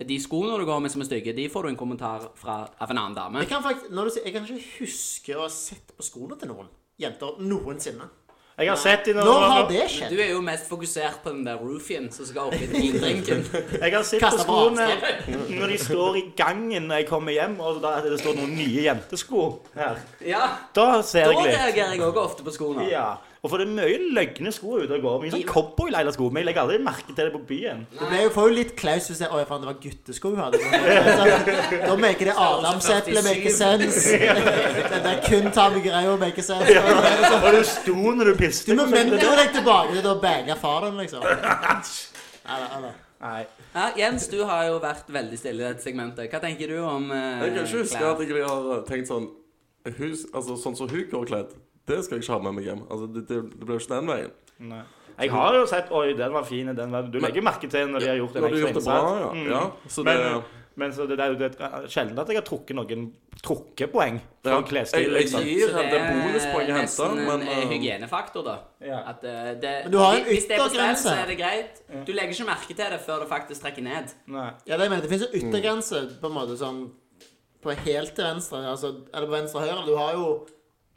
[0.03, 2.91] De skoene du går med som er stygge, de får du en kommentar fra av
[2.91, 3.39] en annen dame.
[3.45, 6.35] Jeg kan, faktisk, når du sier, jeg kan ikke huske å ha sett på skoene
[6.41, 6.67] til noen
[6.99, 8.09] jenter noensinne.
[8.55, 10.13] Jeg har sett i noen Når har det skjedd?
[10.15, 13.41] Du er jo mest fokusert på den der roofien som skal oppi vindrinken.
[13.83, 14.85] Jeg har sett på skoene
[15.59, 18.85] når de står i gangen når jeg kommer hjem, og da det står noen nye
[18.85, 19.43] jentesko
[19.75, 19.99] her.
[20.23, 21.57] Ja, Da ser da jeg litt.
[21.59, 22.87] reagerer jeg òg ofte på skoene.
[22.87, 23.09] Ja.
[23.45, 25.17] Og for det er mye løgne sko ute og går.
[25.21, 26.29] Mye sånn cowboyleila-sko.
[26.33, 27.83] Men jeg legger aldri merke til det på byen.
[27.93, 30.41] Det ble jo får jo litt klaus hvis jeg Oi, faen, det var guttesko hun
[30.41, 30.61] hadde.
[31.85, 34.17] Da maker det Adamseple make sense.
[34.95, 36.73] Den der kun ta med greia make sense.
[37.37, 41.25] Og du sto når du Du må vente deg tilbake til å bange faren, liksom.
[42.45, 42.97] Eller, eller.
[43.23, 43.39] Nei.
[43.73, 46.27] Ja, Jens, du har jo vært veldig stille i dette segmentet.
[46.29, 49.25] Hva tenker du om uh, Jeg kan ikke huske at jeg har tenkt sånn
[49.97, 51.55] hus, altså Sånn som hun går kledd,
[51.87, 52.83] det skal jeg ikke ha med meg hjem.
[52.89, 54.31] Altså, Det, det, det blir jo ikke den veien.
[54.59, 54.83] Nei.
[55.17, 56.67] Jeg har jo sett Oi, den var fin.
[56.75, 58.75] Den var, du legger merke til når de har gjort en ekstra du har gjort
[58.75, 59.29] det bra, ja.
[59.33, 59.49] Mm.
[59.51, 59.61] ja.
[59.87, 60.43] Så Men, det,
[60.75, 63.05] Men så det, det, er jo- er sjelden at jeg har trukket noen
[63.45, 64.61] trukkepoeng for Ja.
[64.61, 64.99] klesstil.
[64.99, 65.39] Jeg- jeg Liksom.
[65.43, 68.57] gir- det er henta, nesten en men, eh, eh, hygienefaktor, da.
[68.81, 68.99] Ja.
[69.07, 71.07] At eh, det, Men du har en er yttergrense.
[71.07, 71.81] så er det greit.
[72.05, 74.13] Du legger ikke merke til det før det faktisk trekker ned.
[74.27, 74.51] Nei.
[74.67, 76.89] Ja, det jeg mener, det finnes en yttergrense på en måte sånn
[77.63, 79.85] På helt til venstre, altså, eller på venstre og høyre.
[79.87, 80.45] Du har jo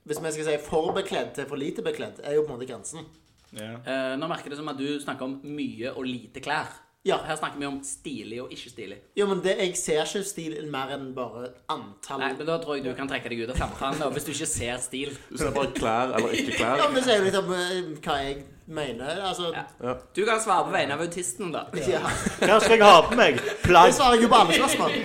[0.09, 2.69] Hvis vi skal si for bekledd til for lite bekledd, er jo på en måte
[2.71, 3.05] grensen.
[3.53, 3.79] Yeah.
[3.85, 6.69] Eh, nå merker det som at du snakker om mye og lite klær.
[7.07, 7.17] Ja.
[7.25, 8.97] Her snakker vi om stilig og ikke stilig.
[9.17, 12.77] Jo, men det, jeg ser ikke stil mer enn bare antall Nei, men Da tror
[12.77, 15.15] jeg du kan trekke deg ut av samtalen hvis du ikke ser stil.
[15.31, 16.83] Du ser bare klær eller ikke klær.
[16.83, 19.23] Ja, men det sier jo litt om eh, hva jeg mener.
[19.31, 19.95] Altså Ja.
[20.19, 21.65] Du kan svare på vegne av autisten, da.
[21.87, 22.03] ja.
[22.43, 23.41] Hva skal jeg ha på meg?
[23.41, 24.99] Det svarer jeg jo på alle spørsmål.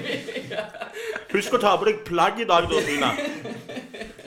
[1.37, 3.13] Husk å ta på deg plagg i dag, da, Tina.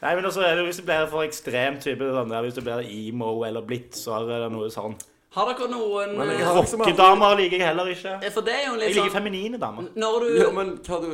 [0.00, 2.80] Nei, men også det Hvis det blir for ekstrem type sånn der, Hvis det blir
[2.88, 4.94] emo eller blitzer eller noe sånn
[5.36, 8.14] Har dere noen jeg Rockedamer liker jeg heller ikke.
[8.34, 9.90] For det er jo Jeg litt liker sånn feminine damer.
[9.94, 11.10] Når du Ja, men hva du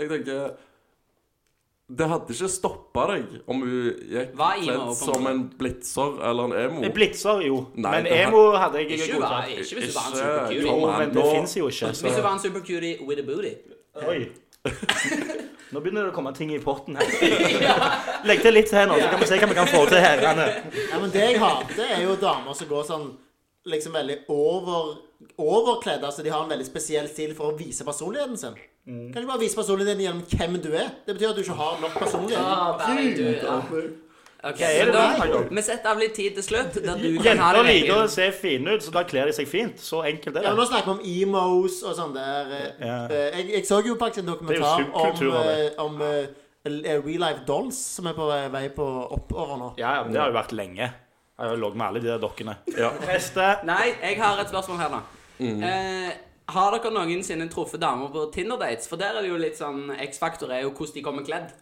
[0.00, 0.52] Jeg tenker
[1.92, 6.84] Det hadde ikke stoppa deg om hun gikk kledd som en blitzer eller en emo.
[6.88, 7.58] En Blitzer, jo.
[7.76, 9.50] Nei, men emo hadde jeg Ikke, godtatt.
[9.52, 10.22] ikke hvis du var en supercutie.
[10.22, 10.62] super cutie.
[10.70, 11.90] Jo, men det fins jo ikke.
[11.92, 13.52] Hvis du var en super cutie with a booty.
[14.08, 14.22] Oi.
[15.72, 17.08] Nå begynner det å komme ting i potten her.
[18.28, 20.48] Legg til litt til nå, så kan vi se hva vi kan få til herrene.
[20.90, 23.06] Ja, men det jeg hater, er jo damer som går sånn
[23.72, 24.98] liksom veldig over
[25.40, 26.04] overkledd.
[26.04, 28.60] Altså, de har en veldig spesiell stil for å vise personligheten sin.
[28.84, 29.12] Mm.
[29.14, 30.90] Kan du bare vise personligheten gjennom hvem du er?
[31.06, 32.42] Det betyr at du ikke har nok personlighet.
[32.42, 33.58] Ah, du, ja.
[34.44, 34.58] Ok,
[34.92, 35.02] da?
[35.50, 38.08] Vi setter av litt tid til slutt, der du kan ha Jenter liker å egen
[38.10, 39.76] se fine ut, så da kler de seg fint.
[39.78, 40.54] Så enkelt er Ja.
[40.58, 42.50] Nå snakker vi om emos og sånn der.
[42.50, 42.96] eh, Ja.
[43.06, 44.90] eh, Jeg, jeg så jo faktisk en dokumentar det.
[44.94, 46.26] om, eh, om uh,
[46.64, 49.74] Real Life Dolls, som er på vei- på oppover nå.
[49.78, 50.92] Ja, ja, men det har jo vært lenge.
[51.38, 52.56] Jeg har ligget med alle de der dokkene.
[52.78, 52.90] Ja.
[53.06, 53.64] Neste.
[53.64, 55.00] Nei, jeg har et spørsmål her, da.
[55.40, 55.62] Mm.
[55.62, 56.12] Eh,
[56.48, 58.86] har dere noensinne truffet damer på Tinder-dates?
[58.88, 61.52] For der er det jo litt sånn X-faktor er jo hvordan de kommer kledd.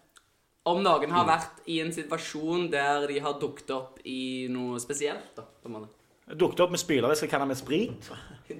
[0.66, 1.12] Om noen Mm.
[1.12, 5.42] har vært i en situasjon der de har dukket opp i noe spesielt, da.
[5.42, 5.88] på en måte.
[6.36, 8.08] Dukket opp med spylervæske kan med sprit.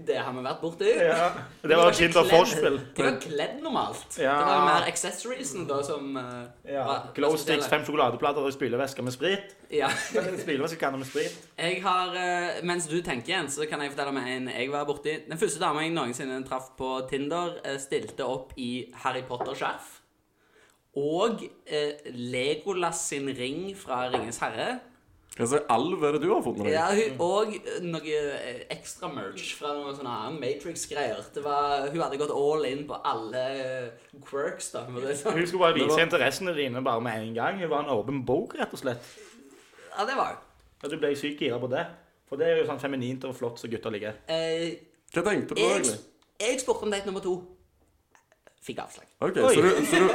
[0.06, 0.88] Det har vi vært borti.
[0.98, 1.28] Ja.
[1.62, 2.80] Det De var Tinder Forspill.
[2.96, 4.18] De var kledd normalt.
[4.18, 4.38] Ja.
[4.38, 6.84] Det var mer accessoriesen da som eh, Ja.
[6.86, 9.54] var- Glow sticks, fem sjokoladeplater og spylervæske med sprit.
[9.70, 9.88] Ja.
[10.42, 11.36] Spylervæske kan ha med sprit.
[11.58, 14.84] Jeg har, eh, Mens du tenker igjen, så kan jeg fortelle om en jeg var
[14.84, 15.28] borti.
[15.28, 19.99] Den første dama jeg noensinne traff på Tinder, eh, stilte opp i Harry Potter-skjerf.
[20.98, 24.80] Og eh, Legolas sin ring fra Ringens herre.
[25.36, 26.66] Hva slags alv er det du har funnet?
[26.72, 31.22] Ja, hun, og eh, noe eh, ekstra merch fra noe sånn annen Matrix-greier.
[31.32, 34.82] Det var, Hun hadde gått all in på alle eh, quirks, da.
[34.90, 35.38] sånn.
[35.38, 37.62] Hun skulle bare vise var- interessene dine bare med en gang.
[37.62, 39.12] Hun var en åpen bok, rett og slett.
[39.94, 40.42] Ja, det var hun.
[40.82, 41.86] Ja, du ble sykt gira på det.
[42.30, 44.18] For det er jo sånn feminint og flott som gutter liker.
[44.30, 44.74] Eh,
[45.14, 45.98] Hva tenkte du jeg, egentlig?
[46.42, 47.38] jeg spurte om date nummer to.
[48.60, 49.06] Fikk avslag.
[49.24, 49.54] Okay, Oi.
[49.56, 50.08] så du, så du,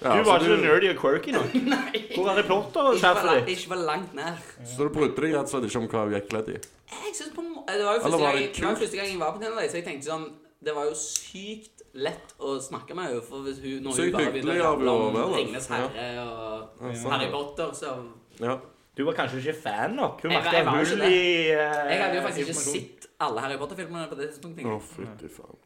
[0.00, 1.50] ja, Du var så ikke du, nerdy og quirky nok.
[2.16, 4.38] Hvor er det plotter og Ikke var, skjerfet ikke var langt nær.
[4.64, 6.56] så du brydde deg rett og slett ikke om hva hun gikk kledd i?
[6.94, 9.20] Jeg synes på Det var jo første var gang, det det var første gang jeg
[9.20, 10.26] var på Tinder, så jeg tenkte sånn
[10.64, 13.22] Det var jo sykt lett å snakke med henne.
[13.28, 15.22] For hvis hun, når hun bare begynner å ramle om.
[15.36, 17.30] Ringenes herre og sånn, Harry.
[17.32, 17.96] Potter, så
[18.40, 18.56] Ja.
[18.96, 20.20] Du var kanskje ikke fan nok.
[20.24, 21.18] Hun merket hull i
[21.52, 24.66] eh, Jeg hadde jo faktisk ikke sett alle Harry Potter-filmene på det tidspunktet.
[24.66, 25.60] Å, fytti faen.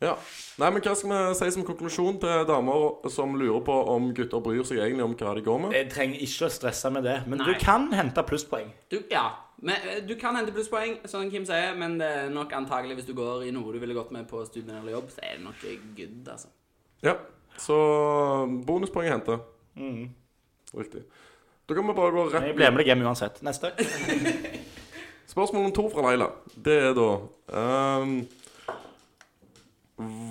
[0.00, 0.12] Ja.
[0.60, 4.42] Nei, men hva skal vi si som konklusjon til damer som lurer på om gutter
[4.44, 5.74] bryr seg egentlig om hva de går med?
[5.74, 7.48] Jeg trenger ikke å stresse med det, men Nei.
[7.50, 8.70] du kan hente plusspoeng.
[8.92, 9.24] Du, ja,
[9.58, 13.10] men, eh, du kan hente plusspoeng, som Kim sier, men det er nok antagelig hvis
[13.10, 15.44] du går i noe du ville gått med på studien eller jobb, så er det
[15.48, 15.66] nok
[15.98, 16.54] good, altså.
[17.02, 17.18] Ja.
[17.58, 17.74] Så
[18.66, 19.40] bonuspoeng er
[19.78, 20.08] Mm.
[20.74, 21.04] Riktig.
[21.68, 23.42] Da kan vi bare gå Jeg rett blir med deg hjem uansett.
[23.46, 23.70] Neste.
[25.32, 26.30] Spørsmål nummer to fra Leila.
[26.64, 27.08] Det er da
[27.52, 28.14] ehm,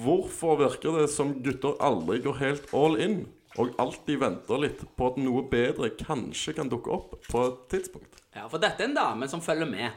[0.08, 3.18] Hvorfor virker det som gutter aldri går helt all in,
[3.60, 8.22] og alltid venter litt på at noe bedre kanskje kan dukke opp på et tidspunkt?
[8.38, 9.92] Ja, for dette er en dame som følger med.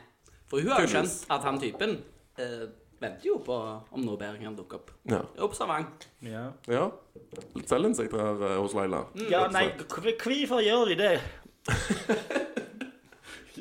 [0.51, 1.93] For hun har jo skjønt at han typen
[2.41, 2.65] eh,
[3.01, 3.55] venter jo på
[3.93, 4.91] om noe bedre kan dukke opp.
[5.13, 5.21] Ja.
[5.45, 6.09] Observant.
[6.27, 6.87] Ja, ja.
[7.55, 9.05] Litt selvinnsikt her eh, hos Leila.
[9.31, 11.15] ja nei, hv- hvorfor gjør de det?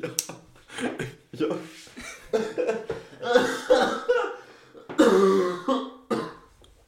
[0.00, 0.10] ja.
[1.44, 1.50] Ja.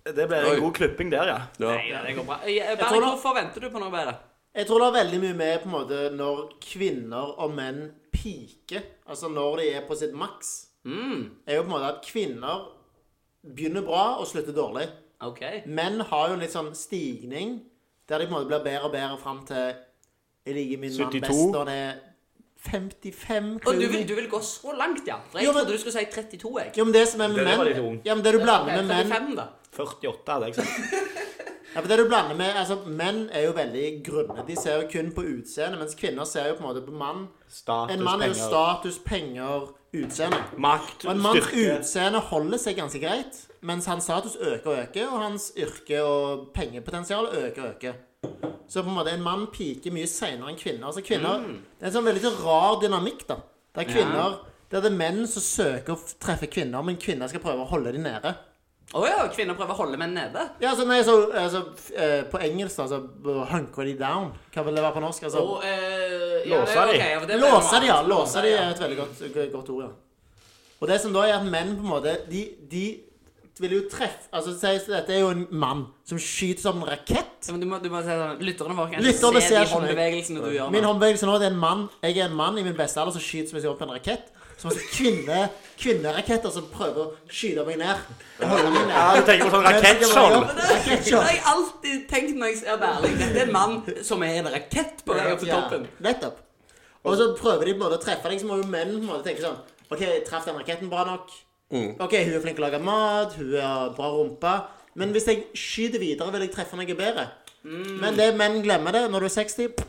[0.04, 0.54] Det ble Oi.
[0.56, 1.38] en god klipping der, ja.
[1.58, 1.68] ja.
[1.76, 2.40] Nei, ja, det går bra.
[2.44, 4.14] Eh, Berg, tror da- hvorfor venter du på noe bedre?
[4.54, 7.78] Jeg tror det er veldig mye med på en måte når kvinner og menn
[8.12, 8.82] piker.
[9.08, 10.50] Altså når de er på sitt maks.
[10.84, 12.64] Mm, Er jo på en måte at kvinner
[13.54, 14.88] begynner bra og slutter dårlig.
[15.22, 15.40] OK.
[15.66, 17.60] Menn har jo en litt sånn stigning
[18.08, 19.74] der de på en måte blir bedre og bedre fram til
[20.44, 21.20] Jeg liker min mann 72.
[21.22, 21.94] best når han er
[22.62, 25.16] 55 Og du vil, du vil gå så langt, ja?
[25.30, 26.72] For jeg Jo, men- trodde du skulle si 32, jeg.
[26.76, 28.00] Jo, men det som er med Det var litt menn.
[28.04, 29.46] Ja, men det du blander med menn 35 da.
[29.76, 30.98] 48 hadde jeg sagt.
[31.72, 34.42] Ja, for det du blander med Altså, menn er jo veldig grunne.
[34.46, 37.22] De ser jo kun på utseendet, mens kvinner ser jo på en måte på mann.
[37.48, 40.40] Status, En mann er jo penger, status, penger, utseende.
[40.60, 41.78] makt, Og en manns styrke.
[41.78, 46.48] utseende holder seg ganske greit, mens hans status øker og øker, og hans yrke og
[46.54, 47.94] pengepotensial øker og øker.
[48.68, 50.86] Så på en måte en mann piker mye seinere enn kvinner.
[50.92, 53.36] Altså kvinner Det er en sånn veldig sånn rar dynamikk, da.
[53.74, 54.38] Der kvinner
[54.70, 57.68] Der det er menn som søker å f- treffe kvinner, men kvinner skal prøve å
[57.68, 58.36] holde dem nede.
[58.92, 60.42] Å ja, kvinner prøver å holde menn nede.
[60.60, 61.62] Ja, altså, nei, så, altså
[61.96, 64.32] eh, På engelsk, da, så hunker de down.
[64.52, 65.28] Hva vil det være på norsk?
[65.30, 66.98] Altså, oh, eh, ja, Låse de.
[66.98, 68.00] Okay, ja, Låse de, ja.
[68.04, 69.22] Låse de er et veldig godt,
[69.54, 69.94] godt ord, ja.
[70.82, 72.84] Og det som da er at menn på en måte De, de
[73.62, 74.54] vil jo treffe Altså,
[74.90, 77.46] dette er jo en mann som skyter som en rakett.
[77.46, 80.42] Ja, men du må, du må si sånn Lytterne våre kan Lytterne se de håndbevegelsene
[80.42, 80.72] du gjør.
[80.74, 83.16] Min håndbevegelse nå det er en mann Jeg er en mann i min beste alder
[83.16, 84.32] som skyter som en rakett.
[84.62, 85.38] Som altså kvinne,
[85.74, 88.02] kvinneraketter som prøver å skyte meg ned.
[88.38, 90.36] Ja, du tenker på sånn rakettskjold.
[90.54, 93.16] Det, har jeg alltid tenkt når jeg ser Berling.
[93.18, 95.62] Dette er en mann som er en rakett på vei opp til Ja,
[96.06, 96.36] nettopp.
[97.02, 99.00] Og så prøver de på en måte å treffe deg, så må jo menn på
[99.00, 99.58] en måte tenke sånn
[99.90, 101.32] OK, traff den raketten bra nok?
[101.72, 104.52] OK, hun er flink til å lage mat, hun har bra rumpe.
[104.94, 107.26] Men hvis jeg skyter videre, vil jeg treffe noe bedre.
[107.64, 109.82] Men det menn glemmer det når du er 60.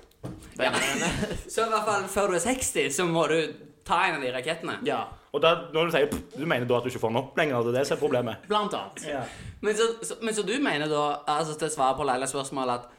[0.58, 0.74] Ja.
[1.54, 3.38] Så i hvert fall før du er 60, så må du
[3.86, 4.78] ta en av de rakettene.
[4.88, 7.22] Ja, Og da, når du sier pff, du mener da at du ikke får den
[7.24, 7.63] opp lenger?
[7.65, 8.43] Det er det som er problemet?
[8.48, 9.06] blant annet.
[9.10, 9.24] Ja.
[9.62, 12.89] Men så, så, men så du mener da, altså til svaret på Leilas spørsmål, at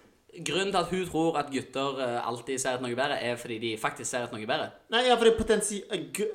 [0.44, 3.58] grunnen til at hun tror at gutter eh, alltid ser etter noe bedre, er fordi
[3.62, 4.72] de faktisk ser etter noe bedre?
[4.90, 5.82] Nei, ja, fordi potensi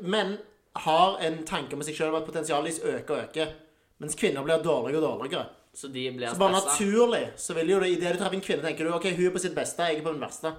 [0.07, 0.37] menn
[0.85, 3.51] har en tanke med seg sjøl om at potensialet deres øker og øker.
[3.99, 5.45] Mens kvinner blir dårligere og dårligere.
[5.75, 8.63] Så de blir Så bare naturlig så vil jo det, idet du treffer en kvinne,
[8.63, 10.53] tenker du OK, hun er på sitt beste, jeg er på min verste.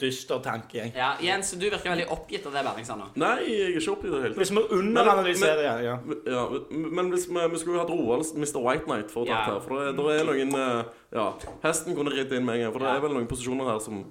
[0.00, 0.78] Dyster tanke.
[0.78, 0.92] jeg.
[0.96, 2.86] Ja, Jens, du virker veldig oppgitt av det Berling.
[3.20, 4.40] Nei, jeg er ikke oppgitt i det hele tatt.
[4.40, 5.96] Hvis vi underanalyserer ja, ja.
[6.26, 8.60] Ja, men hvis vi, vi skulle jo hatt Roald Mr.
[8.64, 9.42] White Knight for å Ja.
[9.44, 9.60] her.
[9.60, 11.26] For det, det, er noen eh, Ja,
[11.64, 12.72] hesten kunne ridd inn med en gang.
[12.72, 12.96] For det Ja.
[12.96, 14.04] er vel noen posisjoner her som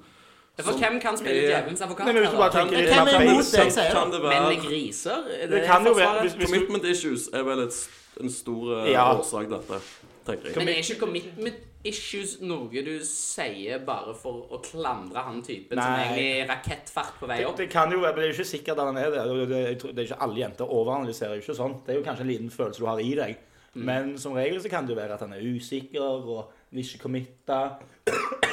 [0.60, 2.06] For hvem kan spille djevelens advokat?
[2.06, 3.92] Hvem er imot det jeg sier?
[3.96, 5.24] Kan det Menn er griser?
[5.42, 7.90] Er Det kan jo være Commitment issues er vel et,
[8.22, 9.14] en stor eh, Ja.
[9.16, 9.82] årsak dette,
[10.30, 10.60] tenker jeg.
[10.60, 15.94] Men er ikke commitment issues noe du sier bare for å klandre han typen som
[15.96, 17.56] egentlig er rakettfart på vei opp?
[17.60, 19.24] det kan jo være, men det er jo ikke sikkert at han er det.
[19.30, 21.78] Det, det, det er ikke alle jenter overanalyserer jo ikke sånn.
[21.86, 23.46] Det er jo kanskje en liten følelse du har i deg.
[23.80, 26.30] Men som regel så kan det jo være at han er usikker og
[26.74, 27.60] vil ikke committe.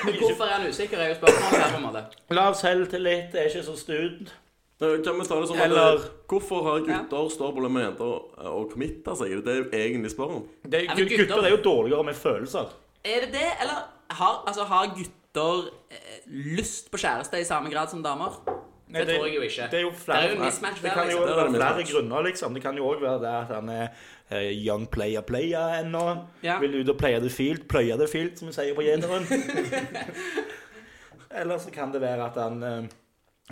[0.05, 2.03] Men hvorfor er han usikker, er jo spørsmålet her, på en måte.
[2.37, 4.35] Lav selvtillit, er ikke så stud.
[4.79, 8.11] Kan vi ta det sånn at Eller- Hvorfor har gutter større problemer med jenter
[8.45, 9.33] å committe seg?
[9.45, 10.43] Det er jo egentlig spør om.
[10.69, 12.67] Det, Ja, men gutter, gutter- er jo dårligere med følelser.
[13.05, 17.89] Er det det, eller har, altså, har gutter eh, lyst på kjæreste i samme grad
[17.89, 18.33] som damer?
[18.89, 19.71] Nei, det, tror jeg jo ikke.
[19.71, 21.27] Det er jo flere, Det er jo en mismatch det kan jo liksom.
[21.27, 21.93] Det er være flere mismatch.
[21.93, 22.55] grunner, liksom.
[22.55, 23.89] Det kan jo òg være det at han er
[24.31, 26.27] eh, young player player ennå.
[26.43, 26.59] Ja.
[26.61, 27.67] Vil ut og play the field.
[27.69, 29.27] Pløye the field, som vi sier på gjeneren.
[31.31, 32.83] Eller så kan det være at han eh,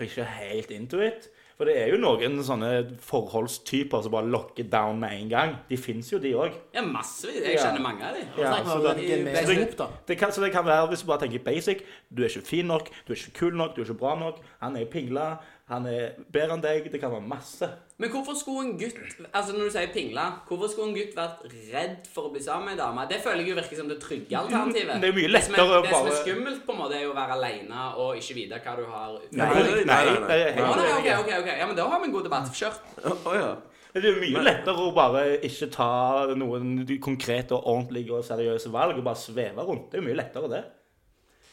[0.03, 1.29] ikke helt into it.
[1.57, 5.53] For det er jo noen sånne forholdstyper som bare lokker down med en gang.
[5.69, 6.57] De fins jo, de òg.
[6.75, 7.45] Ja, massevis.
[7.45, 7.63] Jeg Ja.
[7.69, 8.27] kjenner mange av dem.
[8.37, 11.39] Ja, så det- den det- Det kan, så det kan være, hvis du bare tenker
[11.45, 14.19] basic Du er ikke fin nok, du er ikke kul nok, du er ikke bra
[14.19, 14.41] nok.
[14.61, 15.37] Han er pingla,
[15.69, 16.91] han er bedre enn deg.
[16.91, 17.69] Det kan være masse.
[18.03, 18.97] Men hvorfor skulle en gutt
[19.29, 22.73] Altså når du sier pingla, hvorfor skulle en gutt vært redd for å bli sammen
[22.73, 23.05] med en dame?
[23.11, 24.97] Det føler jeg jo virker som det trygge alternativet.
[25.03, 27.19] Det er mye lettere å Det som er skummelt, på en måte, er jo å
[27.21, 31.53] være aleine og ikke vite hva du har Nei, Nei, nei, nei, ok, ok, ok.
[31.55, 32.51] Ja, men da har vi en god debatt.
[32.59, 32.83] Kjør.
[33.15, 33.55] Å ja.
[33.95, 35.91] Det er mye lettere å bare ikke ta
[36.35, 39.93] noen konkrete og ordentlige og seriøse valg og bare sveve rundt.
[39.93, 40.65] Det er mye lettere, det.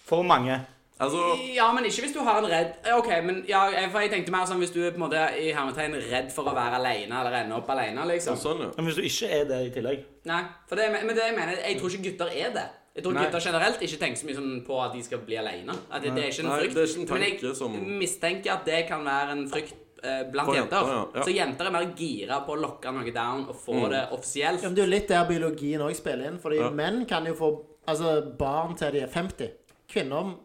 [0.10, 0.58] For mange.
[1.02, 4.00] Altså Ja, men ikke hvis du har en redd Eh, Ok, men ja, jeg- for
[4.02, 6.54] jeg tenkte mer sånn hvis du er på en måte i hermetegn redd for å
[6.56, 8.38] være alene eller ende opp alene, liksom.
[8.38, 8.70] Sånn, ja.
[8.78, 11.58] Men hvis du ikke er det i tillegg Nei, for det, men det jeg mener
[11.58, 12.68] Jeg tror ikke gutter er det.
[12.96, 13.26] Jeg tror Nei.
[13.26, 15.72] gutter generelt ikke tenker så mye sånn på at de skal bli alene.
[15.92, 16.76] At det, det er ikke en Nei, frykt.
[16.76, 20.56] ikke en men jeg som- mistenker at det kan være en frykt eh, blant For
[20.56, 20.78] jenter.
[20.82, 21.22] jenter, ja, ja.
[21.24, 23.90] Så jenter er mer gira på å lokke noe down og få Mm.
[23.92, 24.62] det offisielt.
[24.62, 26.40] Ja, men det er jo litt der biologien òg spiller inn.
[26.40, 26.70] Fordi Ja.
[26.70, 29.50] menn kan jo få altså, barn til de er 50.
[29.88, 30.36] Kvinner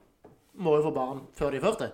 [0.59, 1.93] må jo få barn før de er 40.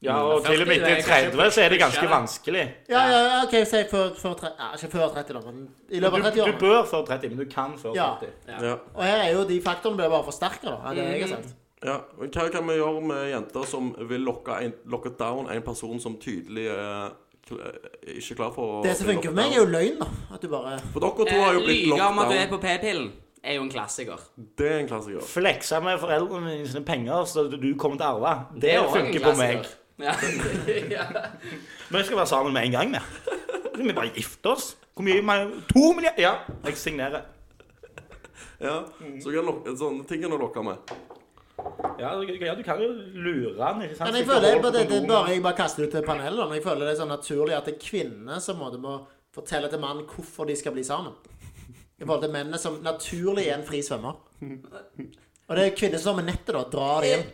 [0.00, 2.60] Ja, Mm, og til og med 40, er etter 30 så er det ganske vanskelig.
[2.88, 5.98] Ja, ja, ja, OK, si før, før, tre- ja, ikke før 30, da, men i
[6.00, 6.52] løpet av 30 år.
[6.52, 8.06] Du bør før 30, men du kan før Ja.
[8.20, 8.66] 40.
[8.68, 8.76] ja.
[8.94, 10.76] Og her er jo de faktorene blir bare forsterka, da.
[10.90, 11.54] Er det jeg har sagt.
[11.84, 15.62] Ja, men Hva kan vi gjøre med jenter som vil lokke, en, lokke down en
[15.62, 17.10] person som tydelig er
[18.06, 20.06] ikke klar for å Det som funker for meg, er jo løgn, da.
[20.34, 22.46] At du bare For dere to har jo Eh, blitt Lyge om at du er
[22.50, 23.12] på p-pillen,
[23.44, 24.20] er jo en klassiker.
[24.58, 25.20] Det er en klassiker.
[25.24, 28.34] Flekse med foreldrene dine sine penger så du kommer til å arve.
[28.54, 29.68] Det, Det er funker på meg.
[29.98, 30.14] Ja.
[30.96, 31.06] ja.
[31.90, 33.84] Vi skal være sammen med en gang, vi.
[33.84, 34.72] Vi bare gifte oss.
[34.94, 35.22] Hvor mye?
[35.22, 35.50] mer?
[35.72, 36.22] To milliarder?
[36.22, 36.32] Ja,
[36.66, 37.22] jeg signerer.
[38.58, 38.80] Ja,
[39.22, 40.90] så kan lokke, sånne ting kan du lokke med.
[41.98, 44.10] Ja, du- ja, du kan jo lure han, ikke sant?
[44.10, 46.54] Men jeg føler det, det, bare jeg bare kaster ut til panelet.
[46.54, 48.94] Jeg føler det er sånn naturlig at det er kvinner som må
[49.34, 51.14] fortelle til mannen hvorfor de skal bli sammen.
[51.98, 54.14] I forhold til mennene som naturlig er en fri svømmer.
[55.48, 56.62] Og det er kvinner som står med nettet, da.
[56.70, 57.24] Drar det inn.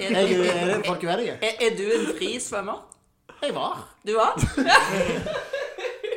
[0.00, 1.36] Er, Er, du- er det folk uenige?
[1.44, 2.80] er, er du en fri svømmer?
[3.44, 3.82] Jeg var.
[4.06, 4.34] Du var?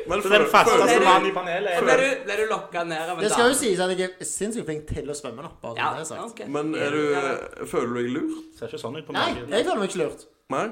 [0.08, 3.10] Men Så den fasteste mannen i panelet er Ble du, ble du lokka ned av
[3.10, 3.24] en dame?
[3.26, 5.44] Det skal jo sies at jeg er sinnssykt flink til å svømme.
[5.44, 6.22] da, bare Ja, det er sagt.
[6.32, 6.46] Okay.
[6.54, 7.02] Men er du,
[7.68, 8.38] føler du deg lurt?
[8.56, 10.24] Ser ikke sånn ut på Nei, jeg føler meg ikke lurt.
[10.54, 10.62] Nei?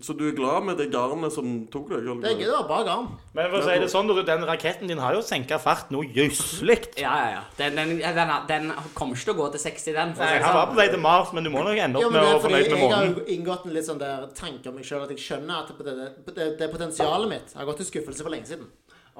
[0.00, 2.06] Så du er glad med det garnet som tok deg?
[2.22, 3.08] Det er det var bare garn.
[3.36, 6.78] Men for å si det sånn, den raketten din har jo senka fart noe jøsselig.
[7.00, 7.42] Ja, ja, ja.
[7.58, 10.14] Den, den, den, den kommer ikke til å gå til 60, den.
[10.16, 10.72] Han var sånn.
[10.72, 12.84] på vei til Mars, men du må nok ende opp med å være fornøyd med
[12.84, 15.74] Jeg har inngått en litt sånn der tanke om meg sjøl at jeg skjønner at
[15.76, 18.70] det, det, det, det potensialet mitt har gått til skuffelse for lenge siden.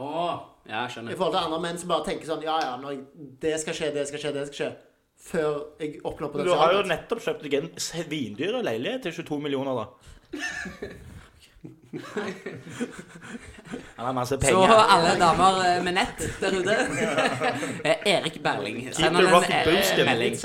[0.00, 0.36] Åh,
[0.70, 1.12] ja, skjønner.
[1.12, 3.02] I forhold til andre menn som bare tenker sånn Ja, ja, når jeg,
[3.42, 4.70] det skal skje, det skal skje, det skal skje.
[5.20, 9.76] Før jeg oppnår Du har jo nettopp kjøpt deg en svindyr leilighet til 22 millioner,
[9.76, 10.16] da.
[13.96, 16.76] Han har masse Så alle damer eh, med nett der ute
[17.84, 18.78] Eh, Erik Berling.
[18.92, 20.36] Send the han en eh, melding.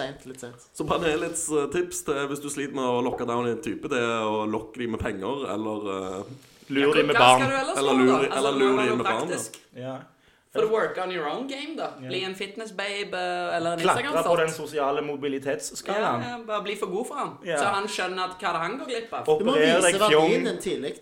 [0.73, 4.25] Så panelets tips til hvis du sliter med å lokke down en type, det er
[4.25, 6.35] å lokke dem med penger, eller uh,
[6.73, 7.45] lure dem med barn.
[7.77, 9.33] Eller lure- Altså, inn med barn.
[9.75, 9.95] Ja.
[10.55, 11.89] For å work on your own game, da.
[11.99, 13.19] Bli en fitness-babe
[13.57, 16.23] eller en Klatre på den sosiale Ja, mobilitetsskalaen.
[16.23, 17.33] ja, bare bli for god for han.
[17.43, 17.57] Ja.
[17.59, 19.27] Så han skjønner at hva det han går glipp av.
[19.39, 20.95] Du må vise verdien din tidlig.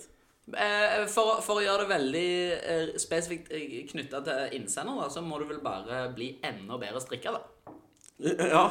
[0.58, 3.54] Eh, For, for å gjøre det veldig eh, spesifikt
[3.94, 7.46] knytta til innsender, da, så må du vel bare bli enda bedre strikka, da.
[8.54, 8.66] Ja.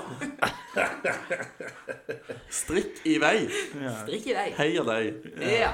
[2.53, 3.39] Strikk i vei.
[4.03, 4.55] Strikk i deg.
[4.59, 5.31] Heia deg.
[5.43, 5.73] Ja.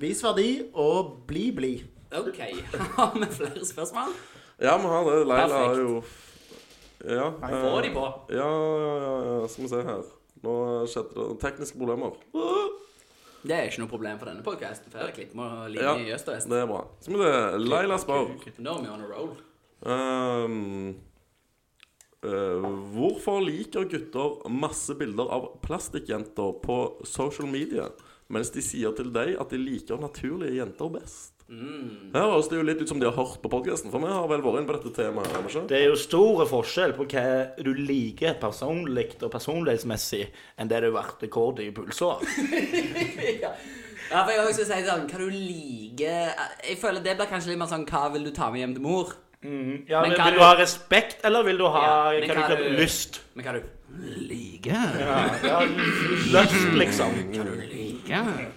[0.00, 1.88] Vis verdi og bli blid.
[2.16, 2.40] OK.
[2.96, 4.14] Har vi flere spørsmål?
[4.60, 5.18] Ja, vi har det.
[5.26, 6.02] Leila har jo
[7.00, 7.30] Ja.
[7.40, 8.06] Få får de på.
[8.28, 9.48] Ja, ja, ja, ja.
[9.48, 10.02] Skal vi se her.
[10.44, 10.54] Nå
[10.88, 12.12] skjedde det tekniske problemer.
[13.40, 14.92] Det er ikke noe problem for denne podkasten.
[14.92, 16.48] For jeg klipper med linje Ja, i øst og vest.
[16.52, 16.82] det er bra.
[17.00, 17.58] Skal vi se.
[17.70, 18.26] Leila spør
[18.58, 19.30] Nå er vi on a roll.
[19.86, 20.94] ehm,
[22.22, 27.88] eh, Hvorfor liker gutter masse bilder av plastikkjenter på social media,
[28.28, 31.32] mens de sier til deg at de liker naturlige jenter best?
[31.50, 32.12] Mm.
[32.14, 34.28] Her høres det jo litt ut som de har hørt på podkasten, for vi har
[34.30, 35.32] vel vært inne på dette temaet.
[35.48, 35.62] ikke?
[35.72, 37.24] Det er jo stor forskjell på hva
[37.58, 42.22] du liker personlig og personlighetsmessig, enn det du har vært rekord i pulsår.
[44.10, 46.32] Ja, for jeg også si sånn Hva du liker
[46.66, 48.82] Jeg føler det blir kanskje litt mer sånn Hva vil du ta med hjem til
[48.82, 49.12] mor?
[49.44, 52.56] Ja, Men men vil du- du ha respekt, eller vil du ha Ja, hva hva
[52.58, 53.20] du du- lyst?
[53.36, 53.62] Men hva du
[54.26, 54.98] liker?
[54.98, 57.14] Ja, ja, lyst, liksom.
[57.32, 58.50] Hva du liker?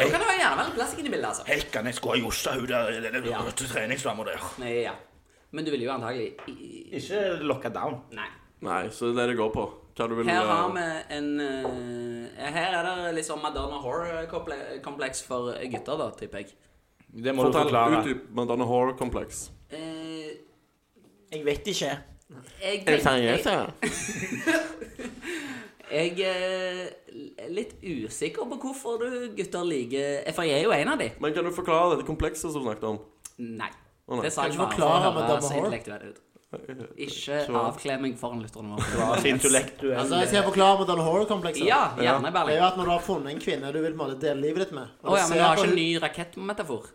[0.00, 1.44] Det kan jo gjerne være litt plastikk i bildet, altså.
[1.48, 3.42] Helkan, jeg skulle ha jossa hun der det- det- Ja.
[3.56, 4.40] til treningslammet der.
[4.58, 4.92] Nei, ja.
[5.52, 8.00] Men du ville jo antagelig i- Ikke lokka down.
[8.12, 8.28] Nei.
[8.62, 9.70] Nei, så det er det det går på.
[9.96, 15.22] Hva du vil Her har eh, vi en eh, Her er det liksom Madonna Horror-kompleks
[15.26, 16.46] for gutter, da, tipper jeg.
[17.12, 18.02] Det må du Fortell, forklare.
[18.04, 19.50] utdyp Madonna Horror-kompleks.
[19.72, 20.30] Eh,
[21.32, 21.98] Jeg vet ikke.
[22.62, 23.40] jeg tenker Jeg
[25.90, 31.10] er litt usikker på hvorfor du gutter liker For jeg er jo en av de.
[31.20, 32.98] Men kan du forklare dette komplekset som du snakket om?
[33.38, 33.70] Nei.
[34.06, 34.24] Oh, nei.
[34.26, 36.20] Det sa Kan jeg du bare for å høres intellektuell ut.
[36.98, 39.18] Ikke Så- avklemming foran lytterne våre.
[39.30, 39.98] Intellektuell.
[40.00, 41.66] Altså, jeg skal forklare Madonna Horror-komplekset.
[41.66, 44.18] Ja, gjerne, Det er jo at når du har funnet en kvinne du vil måtte
[44.18, 46.90] dele livet ditt med og Å du ja, men du har ikke en ny rakettmetafor?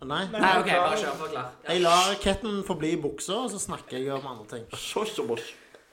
[0.00, 0.22] Nei.
[0.32, 1.16] Nei, OK, bare kjør.
[1.18, 1.48] Forklar.
[1.68, 4.64] Jeg lar raketten forbli i buksa, og så snakker jeg om andre ting.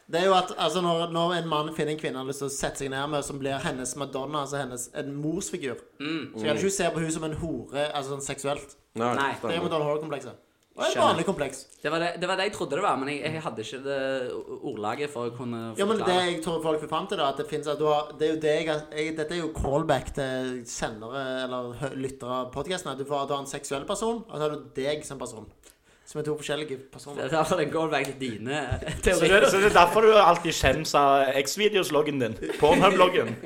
[0.09, 2.39] Det er jo at altså, når, når en mann finner en kvinne han har lyst
[2.39, 6.31] til å sette seg ned med, som blir hennes Madonna, altså hennes en morsfigur, Mm.
[6.37, 8.75] så kan du ikke se på henne som en hore, altså sånn seksuelt.
[8.95, 9.31] Nei, Nei.
[9.41, 9.61] Det er.
[9.65, 10.43] Madonna Hore-komplekset.
[10.77, 11.63] Og et vanlig kompleks.
[11.81, 13.79] Det var det, det var det jeg trodde det var, men jeg, jeg hadde ikke
[13.83, 14.01] det
[14.61, 17.39] ordlaget for å kunne Ja, men det jeg tror folk vil fram til, da, at
[17.41, 20.11] det finnes at du har, Det er jo det jeg, jeg Dette er jo callback
[20.13, 22.93] til sendere eller lyttere av podkasten.
[22.99, 25.49] Du, får- du har en seksuell person, og så har du deg som person.
[26.07, 27.25] Som er to forskjellige personer.
[27.25, 29.41] Det er derfor det går vekk til dine Så teorier.
[29.43, 32.37] det, så det er derfor du alltid skjems av X-videos-loggen din.
[32.61, 33.33] Pornhub-loggen.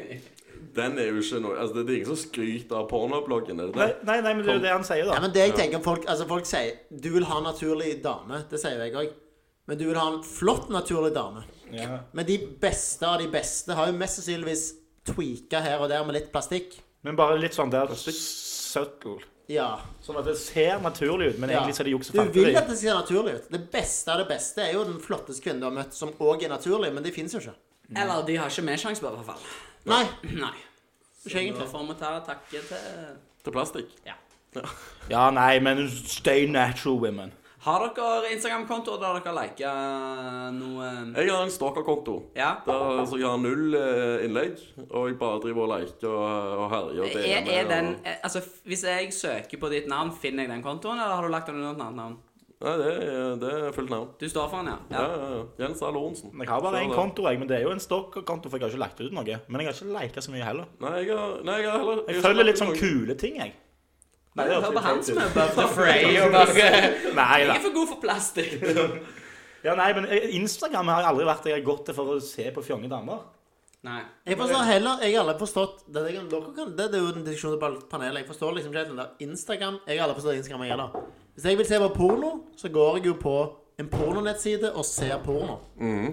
[0.76, 3.76] Den er jo ikke noe Altså, det er ingen som skryter av pornobloggen, er det
[3.76, 4.06] Nei, det?
[4.08, 5.82] nei, nei, men det er jo det han sier, Ja, Nei, men det jeg tenker
[5.84, 8.40] folk, altså folk sier Du vil ha en naturlig dame.
[8.48, 9.10] Det sier jeg òg.
[9.68, 11.44] Men du vil ha en flott, naturlig dame.
[11.76, 12.00] Ja.
[12.16, 14.64] Men de beste av de beste har jo mest sannsynligvis
[15.12, 16.80] tweaka her og der med litt plastikk.
[17.04, 19.20] Men bare litt sånn der subtle.
[19.52, 19.70] Ja.
[20.04, 21.60] Sånn at det ser naturlig ut, men ja.
[21.60, 23.50] egentlig er det juks og Du vil at det ser naturlig ut.
[23.52, 26.46] Det beste av det beste er jo den flotteste kvinnen du har møtt, som òg
[26.48, 27.58] er naturlig, men det fins jo ikke.
[27.92, 29.50] Eller de har ikke vi sjanse på, i hvert fall.
[29.92, 30.06] Nei.
[30.38, 30.56] Nei.
[31.22, 32.80] Så da får vi ta takke til
[33.42, 33.92] Til plastikk.
[35.10, 37.32] Ja, nei, men stay natural women.
[37.62, 42.16] Har dere Instagram-konto der dere liker noe Jeg har en stalkerkonto.
[42.34, 42.56] Ja?
[42.66, 44.58] Der så jeg har null eh, innlegg,
[44.90, 48.18] og jeg bare driver og leker og, og herjer og Er, er den og- eh,
[48.26, 51.48] Altså, hvis jeg søker på ditt navn, finner jeg den kontoen, eller har du lagt
[51.52, 52.18] den under et annet navn?
[52.62, 54.10] Nei, det er, det er fullt navn.
[54.22, 54.78] Du står for den, ja?
[54.94, 55.46] Ja, ja, ja.
[55.64, 55.88] Jens A.
[55.90, 56.30] Lorentzen.
[56.38, 58.70] Jeg har bare én konto, jeg, men det er jo en stokkonto, for jeg har
[58.76, 59.38] ikke lagt ut noe.
[59.50, 60.68] Men jeg har ikke lika så mye heller.
[60.82, 63.54] Nei, jeg har, nei, jeg har heller Jeg jeg følger litt sånn kule ting, jeg.
[64.36, 65.22] Nei, det hørtes på han helt som ut.
[65.22, 66.70] er above the fray og bare
[67.20, 67.56] Nei Jeg da.
[67.58, 68.56] er for god for plastikk.
[69.62, 72.48] Ja, nei, men eh, Instagram har aldri vært jeg har gått til for å se
[72.56, 73.20] på fjonge damer.
[73.86, 74.00] Nei.
[74.26, 77.12] Jeg forstår heller Jeg har aldri forstått Det, det, dere kan, det, det er jo
[77.16, 78.22] den diskusjonen på panelet.
[78.24, 80.98] Jeg forstår liksom ikke helt den der Instagram Jeg har aldri forstått Instagram jeg heller.
[81.36, 83.36] Hvis jeg vil se på porno, så går jeg jo på
[83.82, 85.56] en pornonettside og ser porno.
[85.82, 86.10] Mm.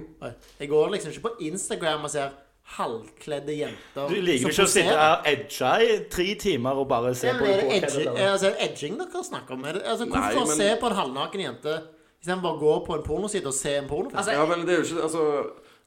[0.61, 2.37] Jeg går liksom ikke på Instagram og ser
[2.77, 7.15] halvkledde jenter Du liker ikke å sitte her og edge i tre timer og bare
[7.17, 9.65] se Ja, på er det edging, altså, edging dere snakker om?
[9.65, 11.77] Er det, altså, hvorfor Nei, men- se på en halvnaken jente
[12.21, 14.19] istedenfor å gå på en pornoside og se en pornofilm?
[14.19, 15.25] Altså, Ja, men det er jo ikke Altså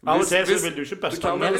[0.01, 1.53] hvis- hvis- vil du ikke du kan, vel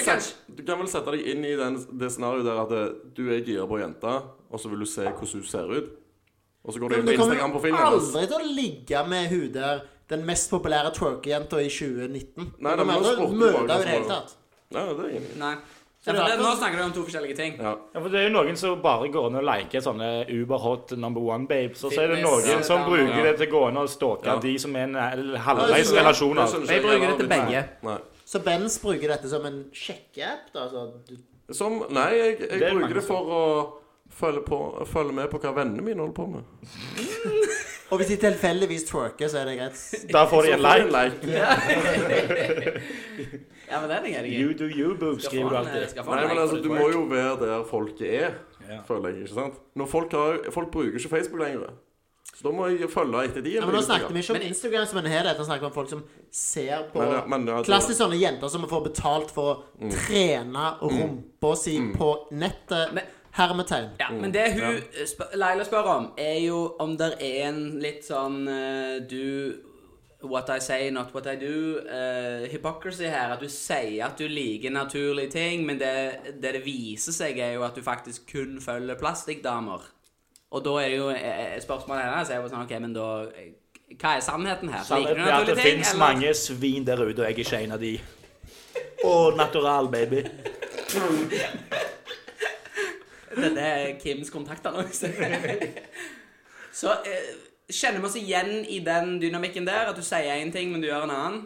[0.56, 3.42] du kan vel sette deg inn i den, det scenarioet der at det, du er
[3.42, 5.90] gira på jenta, og så vil du se hvordan hun ser ut.
[6.64, 8.38] Og så går du inn på du kommer Instagram jo på Du kommer aldri til
[8.38, 12.54] å ligge med hun der den mest populære twerkejenta i 2019.
[12.60, 13.00] Nei, du det må
[13.32, 14.36] møte henne i det hele tatt.
[14.72, 15.30] Ja, det er.
[15.40, 15.56] Nei.
[16.02, 17.58] Ja, for det, nå snakker du om to forskjellige ting.
[17.62, 17.76] Ja.
[17.94, 21.22] Ja, for Det er jo noen som bare går inn og liker sånne uberhot number
[21.22, 21.84] one babes.
[21.86, 22.56] Og så er det noen ja.
[22.66, 23.26] som bruker Ja.
[23.28, 24.40] det til å gå inn og stalke Ja.
[24.42, 24.96] de som er en
[25.38, 27.62] halvveis relasjon skjønner Jeg bruker det til begge.
[27.84, 27.98] Nei.
[28.26, 30.50] Så Benz bruker dette som en sjekkeapp?
[30.54, 33.74] da, du- Som Nei, jeg, jeg Det er bruker det for å
[34.10, 36.44] følge, på, følge med på hva vennene mine holder på med.
[37.92, 40.12] Og hvis de tilfeldigvis twerker, så er det greit.
[40.12, 40.88] Da får de en like.
[40.96, 41.22] like.
[43.72, 44.42] Ja, men den er jeg.
[44.42, 45.96] You do you, boob, skriver du alltid.
[46.06, 48.34] Nei, men altså, du må jo være der folk er,
[48.68, 48.82] Ja.
[48.88, 49.24] føler jeg.
[49.24, 49.54] ikke sant?
[49.76, 51.72] Når folk, har, folk bruker ikke Facebook lenger.
[52.36, 53.52] Så da må jeg følge etter de.
[53.58, 55.38] Ja, men Nå snakket vi ikke om Men- Instagram som en helhet.
[55.38, 58.62] Nå snakker vi om folk som ser på Men, men, ja, Klassisk sånne jenter som
[58.70, 59.92] får betalt for å Mm.
[59.92, 62.94] trene rumpa si på nettet.
[62.94, 63.04] Men-
[63.34, 63.90] Hermetegn.
[64.00, 68.04] Ja, men det hun spør, Leila spør om, er jo om det er en litt
[68.04, 69.56] sånn eh, du
[70.24, 71.80] What I say, not what I do.
[71.80, 73.34] Uh, hypocrisy her.
[73.34, 75.94] At du sier at du liker naturlige ting, men det,
[76.42, 79.88] det det viser seg, er jo at du faktisk kun følger plastikkdamer.
[80.52, 83.08] Og da er det jo eh, spørsmålet hennes er jo sånn OK, men da
[83.40, 83.54] eh,
[83.96, 84.84] Hva er sannheten her?
[84.84, 87.82] Sannheten er at det fins mange svin der ute, og jeg er ikke en av
[87.82, 87.94] de.
[89.08, 90.26] Og natural, baby.
[93.32, 95.12] Dette er Kims kontaktannonse.
[96.82, 97.32] Så eh,
[97.72, 99.90] kjenner vi oss igjen i den dynamikken der?
[99.92, 101.42] At du sier én ting, men du gjør en annen?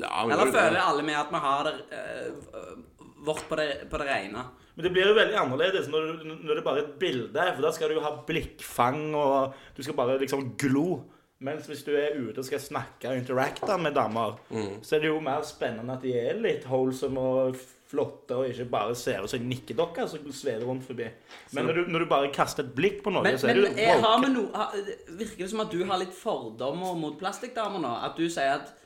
[0.00, 2.78] ja, men Eller det- føler alle med at vi har det uh,
[3.26, 4.44] vårt på det, på det rene?
[4.74, 7.46] Men det blir jo veldig annerledes når, når det bare er et bilde.
[7.56, 11.02] For da skal du jo ha blikkfang, og du skal bare liksom glo.
[11.40, 14.38] Mens hvis du er ute og skal snakke og interacte med damer,
[14.84, 17.56] så er det jo mer spennende at de er litt wholesome og
[17.90, 21.08] flotte, og ikke bare ser ut som nikkedokker som svever rundt forbi.
[21.56, 23.74] Men når du, når du bare kaster et blikk på noe, Men, så er men
[23.74, 24.20] woke.
[24.26, 24.44] vi no,
[25.18, 27.94] virker det som at du har litt fordommer mot plastikkdamer nå?
[28.06, 28.76] At du sier at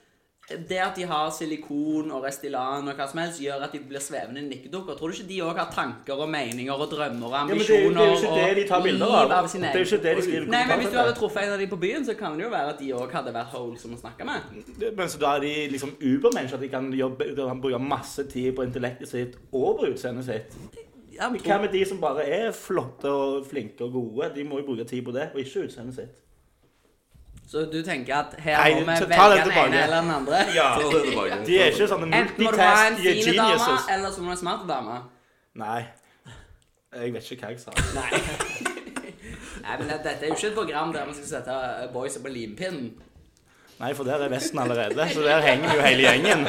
[0.45, 4.03] det at de har silikon og Restylane og hva som helst, gjør at de blir
[4.05, 4.97] svevende nikkedukker.
[4.99, 7.81] Tror du ikke de òg har tanker og meninger og drømmer og ambisjoner?
[7.81, 9.33] Ja, men det, det er jo ikke det de tar bilder av.
[9.39, 9.49] av.
[9.49, 11.63] Det er jo ikke det de skriver Nei, men Hvis du hadde truffet en av
[11.65, 14.03] de på byen, så kan det jo være at de òg hadde vært wholesome å
[14.03, 14.59] snakke med.
[14.85, 16.61] Men så da er de liksom ubermennesker.
[16.61, 20.29] At de kan, jobbe, de kan bruke masse tid på intellektet sitt og på utseendet
[20.29, 20.59] sitt.
[21.15, 24.29] Hva med de som bare er flotte og flinke og gode?
[24.37, 26.24] De må jo bruke tid på det, og ikke utseendet sitt.
[27.47, 30.39] Så du tenker at her Nei, må vi velge den ene eller den andre?
[30.55, 30.69] Ja.
[30.81, 31.39] Ta det tilbake.
[31.47, 33.89] De er ikke sånne Enten må du ha en multitask fin dame, geniuses.
[33.97, 34.97] eller så må du ha en smart dame.
[35.55, 35.81] Nei.
[36.95, 37.75] Jeg vet ikke hva jeg sa.
[37.95, 38.11] Nei.
[39.65, 41.59] Nei, men dette er jo ikke et program der vi skal sette
[41.93, 42.91] boysa på limpinnen.
[43.81, 46.45] Nei, for der er Vesten allerede, så der henger jo hele gjengen.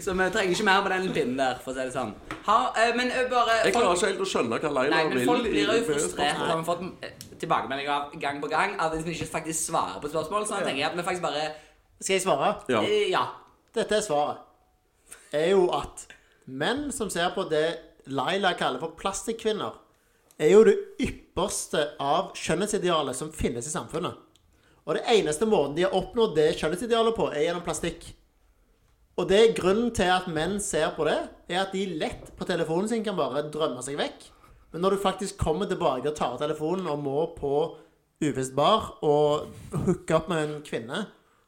[0.00, 2.14] Så vi trenger ikke mer på den pinnen der, for å si det sånn.
[2.46, 5.18] Ha, eh, men eh, bare Jeg klarer ikke helt å skjønne hva Leila Nei, vil.
[5.18, 6.40] men folk blir jo frustrert.
[6.40, 10.12] Har vi fått eh, tilbakemeldinger av gang på gang at vi ikke faktisk svarer på
[10.12, 10.48] spørsmål.
[10.48, 11.46] Så da tenker jeg at vi faktisk bare
[12.00, 12.52] Skal jeg svare?
[12.72, 12.82] Ja.
[13.12, 13.24] Ja.
[13.76, 14.44] Dette er svaret.
[15.36, 16.06] Er jo at
[16.46, 17.66] menn som ser på det
[18.06, 19.76] Laila kaller for plastikkvinner,
[20.38, 24.25] er jo det ypperste av skjønnhetsidealet som finnes i samfunnet.
[24.86, 28.04] Og det eneste måten de har oppnådd det skjønnhetsidealet på, er gjennom plastikk.
[29.16, 31.16] Og det er grunnen til at menn ser på det,
[31.50, 34.28] er at de lett på telefonen sin kan bare drømme seg vekk.
[34.74, 37.52] Men når du faktisk kommer tilbake og tar telefonen og må på
[38.22, 39.48] uvisst bar og
[39.86, 41.06] hooke opp med en kvinne,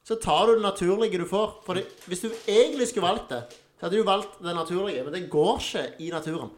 [0.09, 1.59] så tar du det naturlige du får.
[1.67, 3.43] For det, hvis du egentlig skulle valgt det,
[3.77, 5.05] så hadde du valgt det naturlige.
[5.05, 6.51] Men det går ikke i naturen.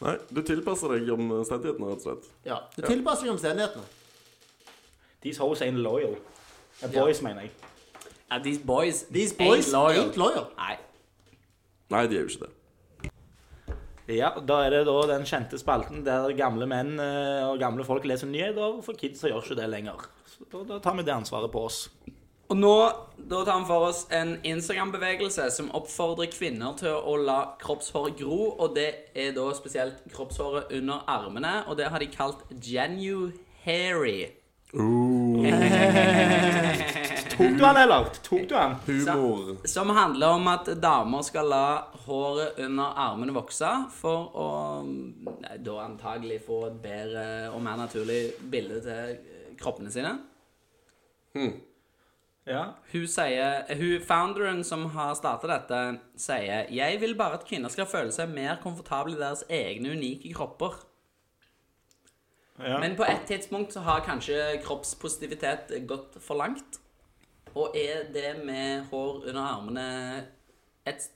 [0.00, 2.28] Nei, du tilpasser deg omstendighetene, rett og slett.
[2.48, 3.86] Ja, Du tilpasser deg omstendighetene.
[5.22, 6.16] These hoes ain't loyal.
[6.82, 7.50] Eh, Boys, mener jeg.
[8.30, 10.04] Ja, these boys, These boys ain't loyal.
[10.04, 10.46] ain't loyal.
[10.56, 10.76] Nei.
[11.90, 12.54] Nei, de er jo ikke det.
[14.10, 18.04] Ja, Da er det da den kjente spalten der gamle menn eh, og gamle folk
[18.04, 20.06] leser nyheter, for kids gjør ikke det lenger.
[20.26, 21.84] Så da, da tar vi det ansvaret på oss.
[22.50, 22.72] Og nå
[23.30, 28.56] da tar vi for oss en Instagram-bevegelse som oppfordrer kvinner til å la kroppshåret gro,
[28.58, 32.42] og det er da spesielt kroppshåret under armene, og det har de kalt
[37.40, 38.04] Tok du han, eller?
[38.22, 38.74] Tok du han?
[38.86, 39.66] Humor.
[39.68, 41.64] Som handler om at damer skal la
[42.04, 44.50] håret under armene vokse for å
[44.84, 48.20] nei, da antagelig få et bedre og mer naturlig
[48.52, 49.16] bilde til
[49.60, 50.14] kroppene sine.
[52.48, 52.62] Ja.
[52.92, 55.80] Hun sier, hun, Founderen som har startet dette,
[56.18, 60.32] sier Jeg vil bare at kvinner skal føle seg mer komfortable i deres egne unike
[60.34, 60.78] kropper.
[62.62, 62.78] Ja.
[62.82, 66.80] Men på et tidspunkt så har kanskje kroppspositivitet gått for langt.
[67.54, 69.86] Og er det med hår under armene
[70.86, 71.08] et,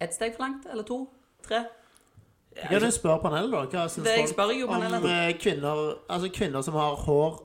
[0.00, 0.66] et steg for langt?
[0.70, 1.04] Eller to?
[1.44, 1.64] Tre?
[2.70, 3.64] Ja, du spør panelet, da?
[3.72, 5.04] Hva syns folk spør jo om panelet.
[5.08, 7.38] eh, kvinner, altså kvinner som har hår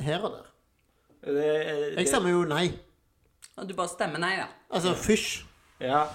[0.00, 0.50] her og der?
[1.24, 2.66] Det, det, Jeg stemmer jo nei.
[3.68, 4.46] Du bare stemmer nei, da.
[4.70, 5.44] Altså fysj.
[5.80, 6.06] Ja.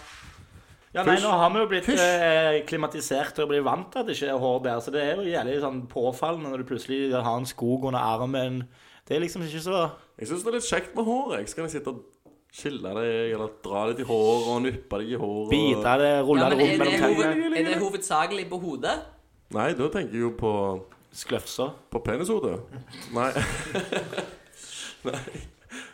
[0.89, 2.01] Ja, nei, nå har vi jo blitt Fysj.
[2.01, 5.19] eh, klimatisert og blir vant til at det ikke er hår der, så det er
[5.19, 8.63] jo jævlig sånn påfallende når du plutselig har en skog under armen.
[9.05, 9.83] Det er liksom ikke så
[10.19, 11.35] Jeg syns det er litt kjekt med hår.
[11.37, 12.01] Jeg skal sitte og
[12.49, 15.53] skille deg, eller dra litt i håret og nuppe deg i håret.
[15.53, 17.59] Bite det, rulle ja, det rundt mellom tennene.
[17.61, 18.97] er det hovedsakelig på hodet?
[19.53, 20.55] Nei, da tenker jeg jo på,
[21.13, 21.69] Skløfsa.
[21.93, 22.57] på penishodet.
[23.13, 23.29] Nei.
[25.09, 25.21] Nei.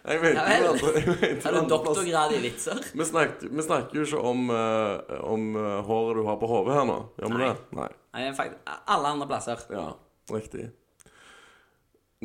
[0.05, 0.69] Jeg vet Ja ikke vel.
[0.69, 2.81] andre- jeg vet Har du doktorgrad i vitser?
[2.99, 6.75] Vi snakker, vi snakker jo ikke om, eh, om eh, håret du har på hodet
[6.77, 6.97] her nå.
[7.17, 7.47] Gjør vi Nei.
[7.47, 7.79] det?
[7.79, 7.87] Nei.
[8.15, 9.63] Nei, faktisk alle andre plasser.
[9.73, 9.87] Ja,
[10.31, 10.67] riktig.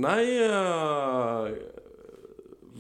[0.00, 1.48] Nei uh,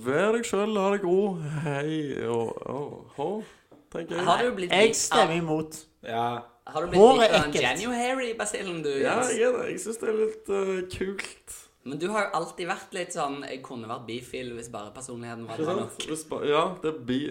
[0.04, 1.96] Vær deg sjøl, la det god, Hei
[2.30, 3.26] og og- hå,
[3.92, 4.24] tenker jeg.
[4.28, 5.80] Har du blitt Jeg stemmer imot.
[6.06, 6.42] Ja.
[6.70, 7.66] har du blitt litt bitt av en ekkelt.
[7.66, 8.92] January-basillen, du?
[9.02, 9.32] Ja, Jens?
[9.34, 9.66] jeg er det.
[9.72, 11.58] Jeg syns det er litt eh, kult.
[11.88, 15.46] Men du har jo alltid vært litt sånn Jeg kunne vært bifil hvis bare personligheten
[15.48, 16.02] var bra nok.
[16.44, 17.22] Ja, det bi...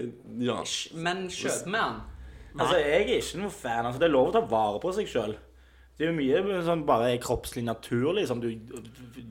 [0.41, 0.57] Ja.
[0.97, 1.99] Men kjøp med han.
[2.57, 3.85] Altså, jeg er ikke noen fan.
[3.85, 5.37] Altså, det er lov å ta vare på seg sjøl.
[5.99, 8.49] Det er jo mye sånn bare kroppslig naturlig som du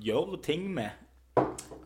[0.04, 0.94] gjør ting med.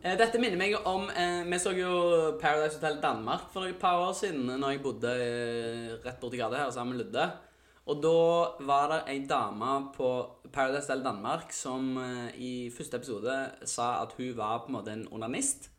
[0.03, 1.93] Eh, Dette minner meg om eh, Vi så jo
[2.41, 6.59] Paradise Hotel Danmark for et par år siden Når jeg bodde eh, rett borti gata
[6.59, 7.27] her sammen med Ludde.
[7.91, 8.19] Og da
[8.63, 10.09] var det ei dame på
[10.53, 13.35] Paradise Del Danmark som eh, i første episode
[13.67, 15.73] sa at hun var på en måte en onanist.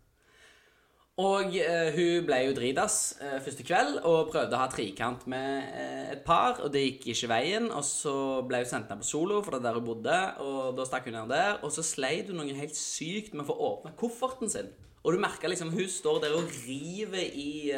[1.23, 5.69] Og eh, hun ble jo dritas eh, første kveld og prøvde å ha trikant med
[5.71, 7.69] eh, et par, og det gikk ikke veien.
[7.71, 8.15] Og så
[8.49, 11.07] ble hun sendt ned på solo, for det er der hun bodde, og da stakk
[11.07, 11.61] hun ned der.
[11.63, 14.73] Og så sleit hun noe helt sykt med å få åpna kofferten sin.
[15.05, 17.71] Og du merka liksom hun står der og river i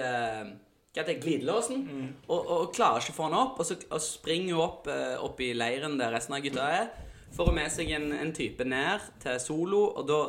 [1.04, 1.82] det, glidelåsen,
[2.28, 3.60] og, og, og klarer ikke å få den opp.
[3.60, 6.88] Og så og springer hun opp, eh, opp i leiren der resten av gutta er,
[7.36, 10.20] får å med seg en, en type ned til solo, og da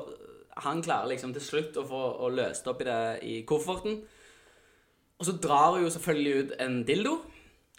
[0.66, 4.00] han klarer liksom til slutt å få å løst opp i det i kofferten.
[5.18, 7.18] Og så drar hun jo selvfølgelig ut en dildo.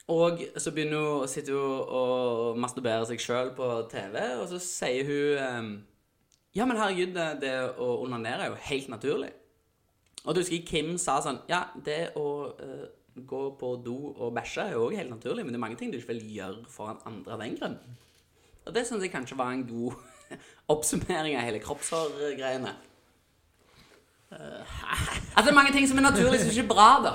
[0.09, 5.05] Og så begynner hun å sitte og masturbere seg sjøl på TV, og så sier
[5.09, 5.73] hun ehm,
[6.57, 9.29] Ja, men herregud, det, det å onanere er jo helt naturlig.
[10.25, 12.27] Og du husker Kim sa sånn Ja, det å
[12.59, 12.89] eh,
[13.29, 15.93] gå på do og bæsje er jo òg helt naturlig, men det er mange ting
[15.93, 17.79] du ikke vil gjøre foran andre av den grunn.
[18.67, 19.97] Og det syns jeg kanskje var en god
[20.75, 22.75] oppsummering av hele kroppshårgreiene.
[24.29, 27.15] At det er mange ting som er naturlig, som ikke er bra, da.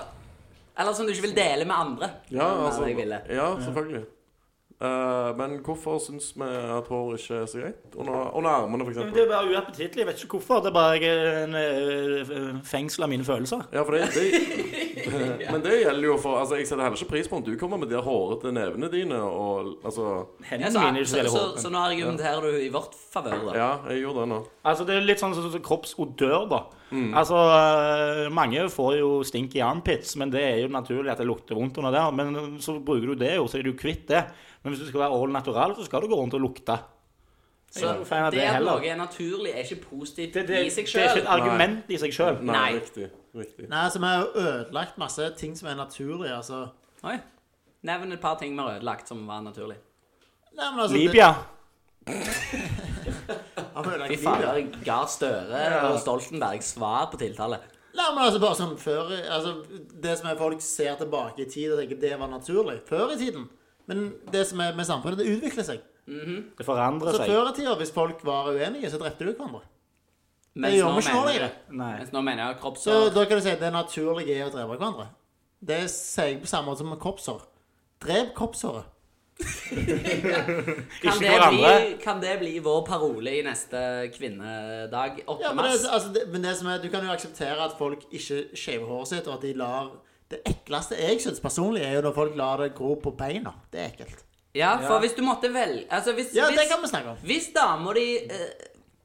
[0.82, 2.10] Eller som du ikke vil dele med andre.
[2.34, 2.88] Ja, altså,
[3.30, 4.06] ja selvfølgelig.
[4.84, 7.96] Eh, men hvorfor syns vi at hår ikke er så greit?
[7.96, 8.98] Under, under armene, f.eks.
[9.16, 10.02] Det er bare uappetittlig.
[10.04, 10.64] Jeg vet ikke hvorfor.
[10.66, 11.14] Det er bare
[11.44, 13.64] en uh, fengsel av mine følelser.
[13.72, 14.74] Ja, for det, det
[15.52, 17.80] Men det gjelder jo for Altså, Jeg setter heller ikke pris på om du kommer
[17.82, 21.34] med de hårete nevene dine og Altså Ja, Hendene så, mine er ikke så, veldig
[21.34, 23.58] så, så, så nå argumenterer du i vårt favør, da.
[23.58, 24.40] Ja, jeg gjorde det nå.
[24.64, 26.64] Altså, det er litt sånn som som kroppsodør, da.
[26.94, 31.28] Altså, øh, mange får jo stink i armpits, men det er jo naturlig at det
[31.28, 32.12] lukter vondt under der.
[32.12, 34.24] Men så bruker du det jo, så er du kvitt det.
[34.64, 36.78] Men hvis du skal være all natural, så skal du gå rundt og lukte.
[37.74, 38.78] Så er det det at heller.
[38.78, 41.90] noe er naturlig, er ikke positivt Det, det, i seg det er ikke et argument
[41.90, 42.36] i seg sjøl.
[42.46, 42.68] Nei, Nei.
[42.78, 43.08] riktig.
[43.34, 43.66] riktig.
[43.70, 46.36] Nei, altså, vi har jo ødelagt masse ting som er naturlige.
[46.36, 46.68] Altså.
[47.04, 47.18] Oi.
[47.84, 49.80] Nevn et par ting vi har ødelagt som var naturlig.
[50.54, 51.32] Nei, men altså Libya.
[54.08, 57.60] Fy fader, Gahr Støre og Stoltenberg svar på tiltale.
[57.94, 59.52] Nei, men altså bare sånn før altså,
[60.02, 62.80] Det som er folk ser tilbake i tid og tenker det var naturlig.
[62.90, 63.46] Før i tiden
[63.86, 65.84] Men det som er med samfunnet, det utvikler seg.
[66.08, 67.30] Det forandrer Så seg.
[67.32, 69.62] før i tida, hvis folk var uenige, så drepte du hverandre.
[70.56, 71.54] Mens gjør vi ikke nå lenger.
[71.82, 74.78] Mens nå mener jeg Så da kan du si at det naturlige er å drepe
[74.78, 75.08] hverandre.
[75.64, 77.46] Det sier jeg på samme måte som med kroppsår.
[78.04, 78.93] Drep kroppsåret.
[79.74, 81.72] Kan Ikke det, hverandre.
[81.80, 83.80] bli, kan det bli vår parole i neste
[84.16, 85.22] kvinnedag?
[85.26, 85.38] 8.
[85.44, 88.06] Ja, men, det, altså, det, men det som er, du kan jo akseptere at folk
[88.12, 89.92] ikke shaver håret sitt, og at de lar
[90.34, 93.52] Det ekleste jeg syns personlig, er jo når folk lar det gro på beina.
[93.74, 94.24] Det er ekkelt.
[94.56, 95.00] Ja, for Ja.
[95.02, 97.18] hvis du måtte velge altså hvis, Ja, hvis, det kan vi snakke om.
[97.26, 98.52] Hvis dama di eh,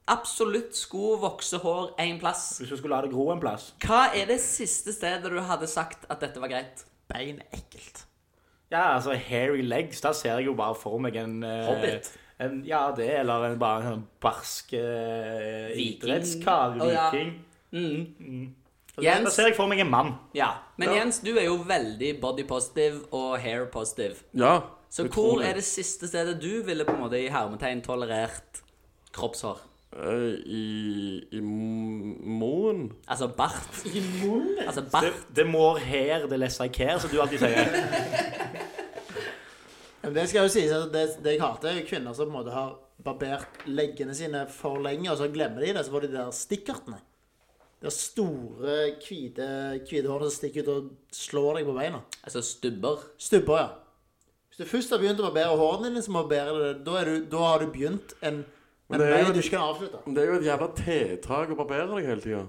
[0.09, 3.71] absolutt skulle vokse hår én plass, Hvis du skulle la det gro en plass.
[3.85, 6.85] hva er det siste stedet du hadde sagt at dette var greit?
[7.09, 8.05] Bein er ekkelt.
[8.71, 12.11] Ja, altså hairy legs, da ser jeg jo bare for meg en eh, Hobbit.
[12.39, 14.73] En, ja, det, eller en, bare en sånn barsk
[15.75, 16.75] idrettskar.
[16.77, 16.85] Viking.
[16.85, 17.09] Oh, ja.
[17.11, 17.31] Viking.
[17.71, 18.55] Mm.
[18.97, 20.13] Og Da Jens, ser jeg for meg en mann.
[20.35, 20.51] ja.
[20.77, 20.95] Men Ja.
[21.01, 24.15] Jens, du er jo veldig body positive og hair positive.
[24.33, 24.59] Ja.
[24.89, 28.61] Så hvor er det siste stedet du ville på en måte i hermetegn tolerert
[29.13, 29.59] kroppshår?
[29.89, 30.65] Eh, I,
[31.33, 32.91] i munnen?
[33.07, 33.81] Altså bart.
[33.89, 34.59] I munnen?
[34.67, 35.23] Altså Det, bart.
[35.35, 37.73] det more hair, det less I care, som du alltid sier.
[40.03, 42.37] Men det skal jo sies at det, det jeg hater, er kvinner som på en
[42.37, 46.11] måte har barbert leggene sine for lenge, og så glemmer de det, så får de
[46.13, 46.99] de der stikkertene.
[47.79, 49.45] De store, hvite,
[49.87, 52.01] hvite hårene som stikker ut og slår deg på beina.
[52.27, 53.05] Altså stubber.
[53.17, 53.69] Stubber, ja.
[54.49, 56.73] Hvis du først har begynt å barbere hårene dine, så må du barbere det.
[56.87, 58.41] Da, er du, da har du begynt en,
[58.95, 59.99] en det er jo- du ikke kan avslutte.
[60.13, 62.45] Det er jo et jævla tiltak å barbere deg hele tida.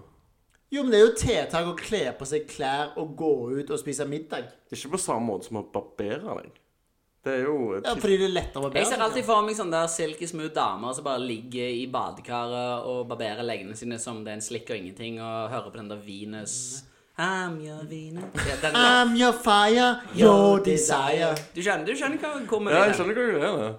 [0.72, 3.78] Jo, men det er jo tiltak å kle på seg klær og gå ut og
[3.78, 4.45] spise middag.
[4.72, 6.51] Ikke på samme måte som å barbere deg.
[7.22, 9.43] Det er jo et Ja, fordi det er lettere å barbere Jeg ser alltid for
[9.43, 13.99] meg sånne der silky smooth damer som bare ligger i badekaret og barberer leggene sine
[14.01, 16.84] som det er en slikk og ingenting, og hører på den der Venus
[17.18, 21.34] I'm your Venus ja, den, I'm your fire, your desire.
[21.55, 23.74] Du skjønner, du skjønner hva, hvor vi Ja, jeg skjønner hva du mener.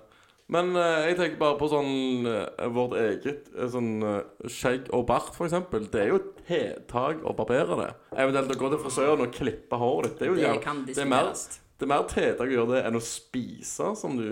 [0.52, 5.06] Men eh, jeg tenker bare på sånn eh, vårt eget eh, sånn eh, skjegg og
[5.08, 5.86] bart, for eksempel.
[5.93, 7.89] Det er jo et tiltak å barbere det.
[8.20, 10.20] Eventuelt å gå til frisøren og klippe håret ditt.
[10.20, 11.60] Det er jo Det jævla- kan det er mer, diskuteres.
[11.80, 14.26] det er mer tiltak å gjøre det enn å spise, som du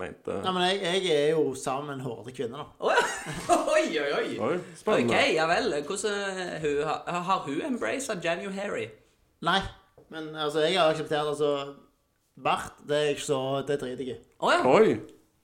[0.00, 0.38] mente.
[0.46, 2.66] Nei, men jeg, jeg er jo sammen med en hårete kvinne, da.
[2.80, 3.04] Å ja.
[3.76, 4.30] Oi, oi, oi.
[4.48, 4.54] Oi,
[4.96, 5.68] Ok, ja vel.
[5.90, 8.86] Hvordan eh, hun, har, har hun embraced January?
[9.44, 9.60] Nei,
[10.08, 11.52] men altså, jeg har akseptert altså
[12.36, 13.36] Bart, det er ikke så
[13.68, 14.18] Det driter jeg i.
[14.44, 14.64] Å ja.
[14.72, 14.96] Oi.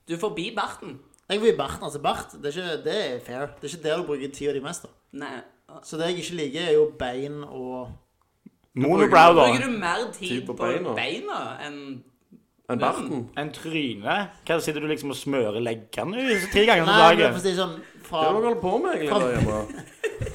[0.08, 0.98] Du er forbi barten.
[1.30, 3.46] Jeg vil barten, altså Bart, det er, ikke, det er fair.
[3.60, 4.82] Det er ikke der du bruker tida di mest.
[4.82, 4.88] da.
[5.22, 5.36] Nei.
[5.86, 7.92] Så det jeg ikke liker, er jo bein og
[8.74, 9.46] Monobrow, da.
[9.46, 10.92] Bruker du mer tid Tid på på beina.
[10.96, 11.78] beina enn
[12.72, 13.24] En barten?
[13.36, 14.14] En tryne.
[14.48, 17.18] Hva sitter du liksom og smører leggene i tre ganger om Nei, men for å
[17.18, 17.40] dagen?
[17.40, 17.74] si det sånn
[18.06, 19.86] fra, Det hva du holder på med egentlig der hjemme.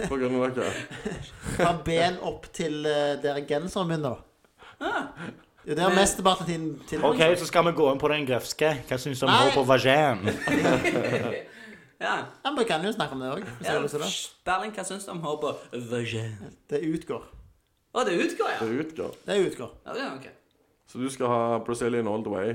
[0.10, 1.18] På grunn av dere.
[1.58, 4.16] fra ben opp til uh, der genseren min, da.
[5.68, 8.70] Det er mesteparten av tiden til OK, så skal vi gå inn på den grøfske.
[8.88, 9.40] Hva syns du om Nei.
[9.44, 10.22] hår på vagin?
[11.98, 12.14] Ja.
[12.46, 13.74] Ja, men vi kan jo snakke om det òg, ja.
[14.46, 15.54] Berling, hva syns du om hår på
[15.90, 16.36] vagin?
[16.70, 17.26] Det utgår.
[17.98, 18.60] Å, det utgår, ja.
[18.62, 19.16] Det utgår.
[19.26, 19.72] Det utgår.
[19.90, 20.28] ja, ja ok.
[20.88, 22.54] Så du skal ha Brazilian all the way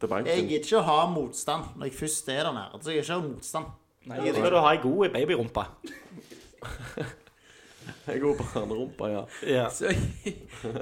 [0.00, 0.48] til Jeg banken?
[0.48, 2.80] gidder ikke å ha motstand når jeg først er der nede.
[2.82, 3.66] Så jeg gidder ikke ha motstand.
[4.08, 5.64] Nei, så skal du ha ei god babyrumpe.
[8.08, 9.22] Jeg går på barnerumpa, ja.
[9.46, 9.68] Ja.
[9.70, 9.92] Så,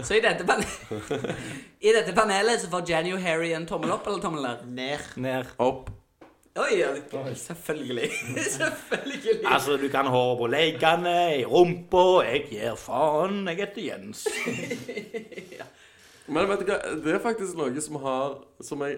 [0.02, 1.30] så i, dette panelet,
[1.86, 4.66] I dette panelet så får Jenny og Harry en tommel opp eller tommel ned?
[4.76, 5.08] Ned.
[5.22, 5.54] Ned.
[5.62, 5.90] Opp.
[6.56, 6.88] Oi, ja,
[7.34, 8.10] selvfølgelig.
[8.58, 9.34] selvfølgelig.
[9.44, 13.42] Altså, du kan ha på leggene, i rumpa Jeg gir faen.
[13.50, 14.24] Jeg heter Jens.
[16.32, 18.96] Men vet du hva, det er faktisk noe som har Som jeg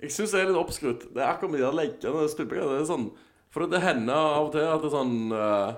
[0.00, 1.08] Jeg syns er litt oppskrutt.
[1.12, 2.36] Det er akkurat med de der leggene og.
[2.38, 3.10] Det er sånn
[3.52, 5.74] For det hender av og til at det er sånn eh,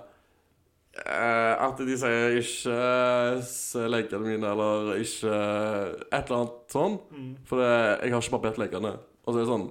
[0.96, 6.98] At de sier 'ikke eh, se leggene mine', eller 'ikke eh, Et eller annet sånn.
[7.46, 8.92] For det, jeg har ikke barbert leggene.
[9.26, 9.70] Og så er det sånn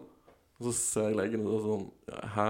[0.59, 1.87] Og så ser jeg leggene, og så det sånn
[2.35, 2.49] Hæ?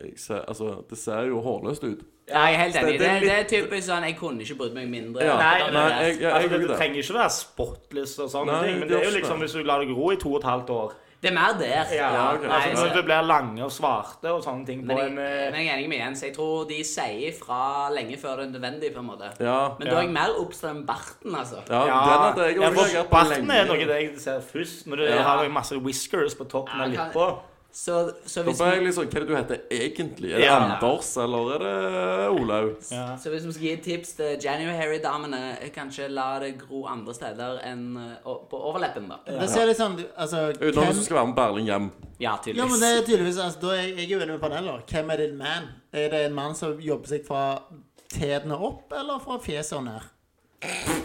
[0.00, 2.00] Jeg ser, altså, det ser jo hårløst ut.
[2.28, 2.98] Ja, jeg er helt enig.
[2.98, 5.24] Det- Det, det er typisk sånn Jeg kunne ikke brydd meg mindre.
[5.24, 5.36] Ja.
[5.36, 6.76] Nei, Nei, jeg, jeg, jeg, Altså, det.
[6.76, 9.48] trenger ikke være spotless og sånne Nei, ting, men det det er jo liksom det.
[9.48, 11.84] hvis du lar det gro i to og et halvt år Det er mer der.
[11.92, 12.06] Ja.
[12.32, 15.06] Altså, Nei, Når så- det blir lange og svarte og sånne ting på Men jeg,
[15.10, 16.22] en men eh, jeg er enig med Jens.
[16.22, 18.94] Jeg tror de sier fra lenge før det er nødvendig.
[18.94, 19.68] på en måte Ja.
[19.78, 21.56] Men da er jeg mer obs på den barten, altså.
[21.68, 25.22] Ja, den hadde jeg ja, for barten er noe jeg ser først, når du Ja.
[25.22, 27.38] har masse whiskers på toppen Ja, av lippa.
[27.72, 30.30] Så, så, Da hvis ble jeg vi, litt sånn Hva er det du heter egentlig?
[30.34, 30.54] Er det Ja.
[30.58, 32.70] Anders, eller er det Olaug?
[32.90, 33.04] Ja.
[33.16, 35.40] så hvis vi skal gi et tips til January-damene,
[35.74, 39.20] kanskje la det gro andre steder enn eh, å- på overleppen, da.
[39.26, 41.90] Det ser litt sånn Altså, Utenom hvem hvis du skal være med Berling hjem.
[42.18, 42.70] Ja, Ja, tydeligvis.
[42.70, 44.86] men det er tydeligvis altså, Da er jeg, jeg er jo enig med panelet.
[44.90, 45.68] Hvem er din man?
[45.92, 47.62] Er det en mann som jobber seg fra
[48.10, 50.00] tærne opp, eller fra fjeset og ned?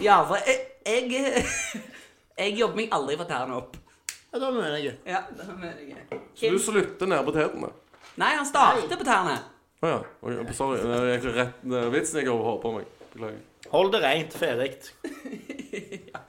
[0.02, 1.44] Ja, for jeg, jeg
[2.38, 3.76] Jeg jobber meg aldri fra tærne opp.
[4.36, 4.94] Ja, da mener jeg.
[5.08, 5.46] Ja, det.
[5.48, 5.56] Så
[6.12, 6.58] du Kim?
[6.60, 7.70] slutter nede på tetene?
[8.20, 9.38] Nei, han starter på tærne.
[9.82, 9.98] Å ja.
[10.24, 10.78] Oi, sorry.
[10.80, 12.86] Det er egentlig rett eh, vitsen jeg har på meg.
[13.12, 13.40] Beklager.
[13.72, 14.72] Hold det rent, ferdig.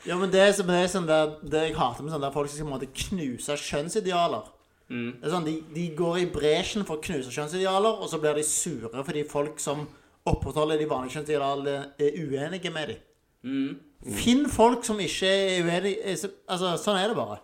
[0.08, 2.58] Ja, men det som er sånn der, det jeg hater med sånne der folk som
[2.58, 4.46] skal på en måte knuse kjønnsidealer
[4.90, 8.36] Det er sånn, de, de går i bresjen for å knuse kjønnsidealer, og så blir
[8.40, 9.86] de sure fordi folk som
[10.28, 13.78] opprettholder de vanlige kjønnsidealene, er uenige med dem.
[14.20, 17.40] Finn folk som ikke er uenige er så- Altså, sånn er det bare.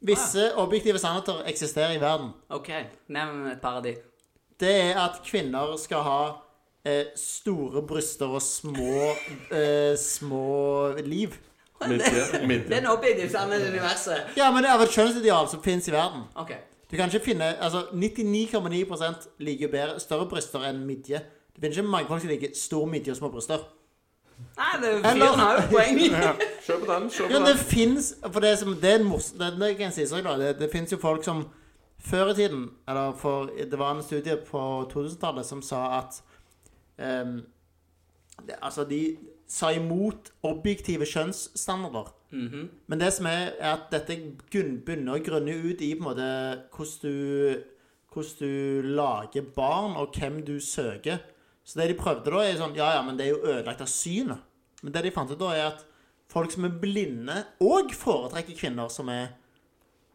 [0.00, 2.30] Visse objektive sannheter eksisterer i verden.
[2.54, 2.70] OK,
[3.08, 3.96] nevn et par av de.
[4.60, 6.20] Det er at kvinner skal ha
[6.86, 9.12] eh, store bryster og små
[9.50, 11.34] eh, små liv.
[11.86, 12.24] Midje.
[12.42, 14.32] Det er en objektiv sannhet i universet.
[14.36, 16.24] Ja, men det er et kjønnsideal som finnes i verden.
[16.34, 16.50] OK.
[16.90, 21.20] Du kan ikke finne Altså, 99,9% liker bedre større bryster enn midje.
[21.54, 23.62] Det finner ikke mange folk som liker stor midje og små bryster.
[24.58, 25.98] Nei, det er fyren har jo poeng.
[26.66, 27.08] Kjør på den.
[27.14, 27.64] kjøp Ja, på det den.
[27.70, 29.30] fins For det som Det er en mors...
[29.38, 30.40] Det, det kan jeg si så glad.
[30.42, 31.44] Det, det fins jo folk som
[31.98, 34.60] før i tiden Eller for Det var en studie på
[34.92, 36.20] 2000-tallet som sa at
[36.98, 37.40] ehm,
[38.46, 39.16] det, Altså, de
[39.48, 42.10] sa imot objektive kjønnsstandarder.
[42.86, 44.18] Men det som er, er at dette
[44.52, 46.26] gunn- begynner å grunne ut i på en måte
[46.76, 47.62] hvordan du,
[48.12, 51.22] hvordan du lager barn, og hvem du søker.
[51.68, 53.90] Så det de prøvde da, er sånn Ja, ja, men det er jo ødelagt av
[53.92, 54.40] synet.
[54.80, 55.84] Men det de fant ut da, er at
[56.32, 59.34] folk som er blinde, òg foretrekker kvinner som er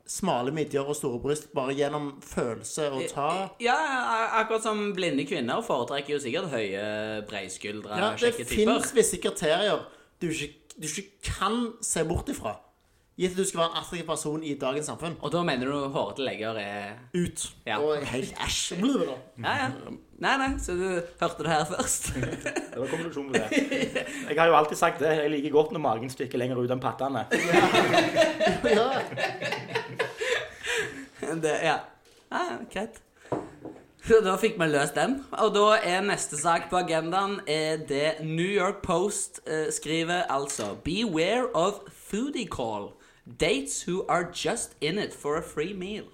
[0.09, 3.27] smale midjer og store bryst, bare gjennom følelse og ta
[3.63, 3.75] Ja,
[4.41, 6.83] akkurat som blinde kvinner foretrekker jo sikkert høye,
[7.29, 8.55] breiskuldre, Ja, det kjekke typer.
[8.55, 9.85] fins visse kriterier
[10.19, 12.57] du ikke, du ikke kan se bort ifra.
[13.19, 15.15] Gitt at du skal være en attraktiv person i dagens samfunn.
[15.21, 17.43] Og da mener du hårete legger er Ut.
[17.67, 17.77] Ja.
[17.77, 18.73] Og helt æsj.
[19.43, 19.67] Ja, ja.
[20.23, 20.85] Nei, nei, så du
[21.19, 22.13] hørte det her først.
[22.73, 23.49] Det var konklusjonen på det.
[24.29, 25.11] Jeg har jo alltid sagt det.
[25.19, 27.25] Jeg liker godt når magen stikker lenger ut enn pattene.
[28.63, 28.87] Ja.
[31.43, 31.75] det, ja.
[32.31, 32.97] ja, greit.
[34.03, 35.19] Så da fikk vi løst den.
[35.43, 40.73] Og da er neste sak på agendaen er det New York Post eh, skriver altså
[40.83, 42.89] Beware of foodie call.
[43.25, 46.09] Dates who are just in it for a free meal.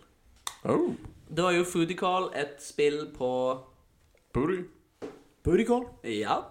[0.66, 0.94] Oh,
[1.30, 3.32] Da er jo foodie call et spill på
[4.34, 4.64] booty.
[5.44, 5.86] Booty call.
[6.04, 6.42] Ja.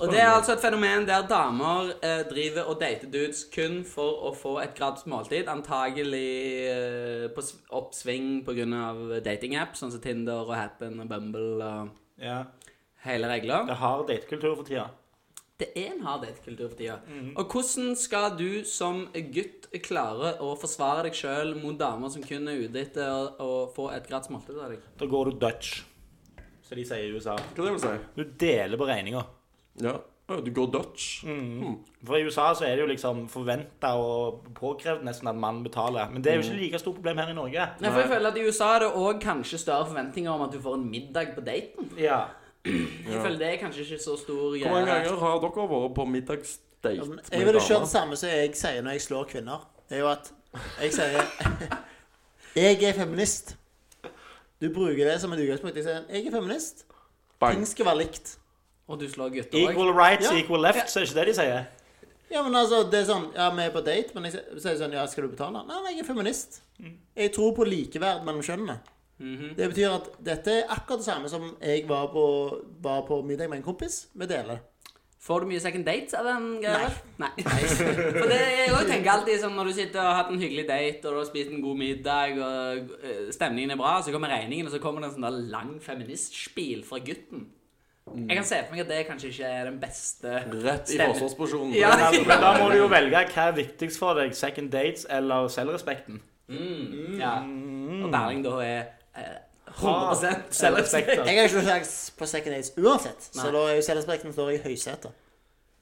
[0.00, 4.22] Og det er altså et fenomen der damer eh, driver og dater dudes kun for
[4.28, 5.48] å få et gratis måltid.
[5.50, 6.30] Antagelig
[6.70, 7.42] eh, på
[7.76, 9.20] oppsving pga.
[9.26, 11.90] datingapp, sånn som Tinder og Happen og Bumble og
[12.22, 12.44] Ja.
[13.04, 13.64] hele regla.
[13.66, 14.88] Det har datekultur for tida.
[15.60, 17.00] Det er en hard datekultur for tida.
[17.36, 22.48] Og hvordan skal du som gutt klare å forsvare deg sjøl mot damer som kun
[22.48, 24.80] er ute etter å, å få et gratis måltid av deg?
[24.96, 25.82] Da går du Dutch,
[26.70, 27.34] som de sier i USA.
[27.34, 27.92] Hva det vil si?
[28.14, 29.24] Du deler på regninga.
[29.82, 29.96] Ja.
[30.30, 31.24] Du går Dutch.
[32.06, 36.12] For i USA så er det jo liksom forventa og påkrevd nesten at mannen betaler.
[36.12, 37.64] Men det er jo ikke like stort problem her i Norge.
[37.82, 40.54] Nei, for jeg føler at I USA er det òg kanskje større forventninger om at
[40.54, 41.90] du får en middag på daten.
[41.98, 42.20] Ja.
[42.62, 46.04] Jeg føler det er kanskje ikke så stor Hvor mange ganger har dere vært på
[46.04, 49.64] middagsdate Ja, Jeg ville kjørt det samme som jeg sier når jeg slår kvinner.
[49.88, 50.28] Det er jo at
[50.82, 51.24] jeg sier
[52.60, 53.56] Jeg er feminist.
[54.60, 55.76] Du bruker det som et utgangspunkt.
[55.76, 56.84] Jeg sier jeg er feminist.
[57.40, 57.54] Bang.
[57.56, 58.36] Ting skal være likt.
[58.90, 59.70] Og du slår gutter òg.
[59.72, 60.36] Equal rights, Ja.
[60.38, 61.66] equal left, så er ikke det de sier?
[62.30, 64.92] Ja, men altså, det er sånn Ja, vi er på date, men jeg sier sånn
[64.92, 65.64] Ja, skal du betale?
[65.66, 66.60] Nei, nei, jeg er feminist.
[67.16, 68.78] Jeg tror på likeverd mellom kjønnene.
[69.56, 72.24] Det betyr at dette er akkurat det samme som jeg var på,
[72.80, 74.06] var på middag med en kompis.
[74.14, 74.60] Vi deler.
[75.20, 76.88] Får du mye second dates av den greia?
[77.20, 77.28] Nei.
[77.44, 77.58] Nei.
[77.68, 80.64] For det jeg også tenker alltid sånn når du sitter og har hatt en hyggelig
[80.70, 84.32] date, og du har spist en god middag, og eh, stemningen er bra, så kommer
[84.32, 87.50] regningen, og så kommer det en sånn der lang feministspil fra gutten.
[88.10, 91.76] Jeg kan se for meg at det kanskje ikke er den beste Rett i forsvarsposisjonen.
[91.76, 91.92] Ja.
[92.00, 94.32] Men men da må du jo velge hva er viktigst for deg.
[94.34, 96.18] Second dates eller selvrespekten?
[97.20, 97.36] Ja.
[98.00, 98.80] Og Berling da er
[99.14, 99.36] eh,
[99.78, 101.08] 100 selvrespekt.
[101.26, 103.52] Jeg har ikke sjans på second dates uansett, så Nei.
[103.56, 105.12] da er jo selvrespekten står i høysetet.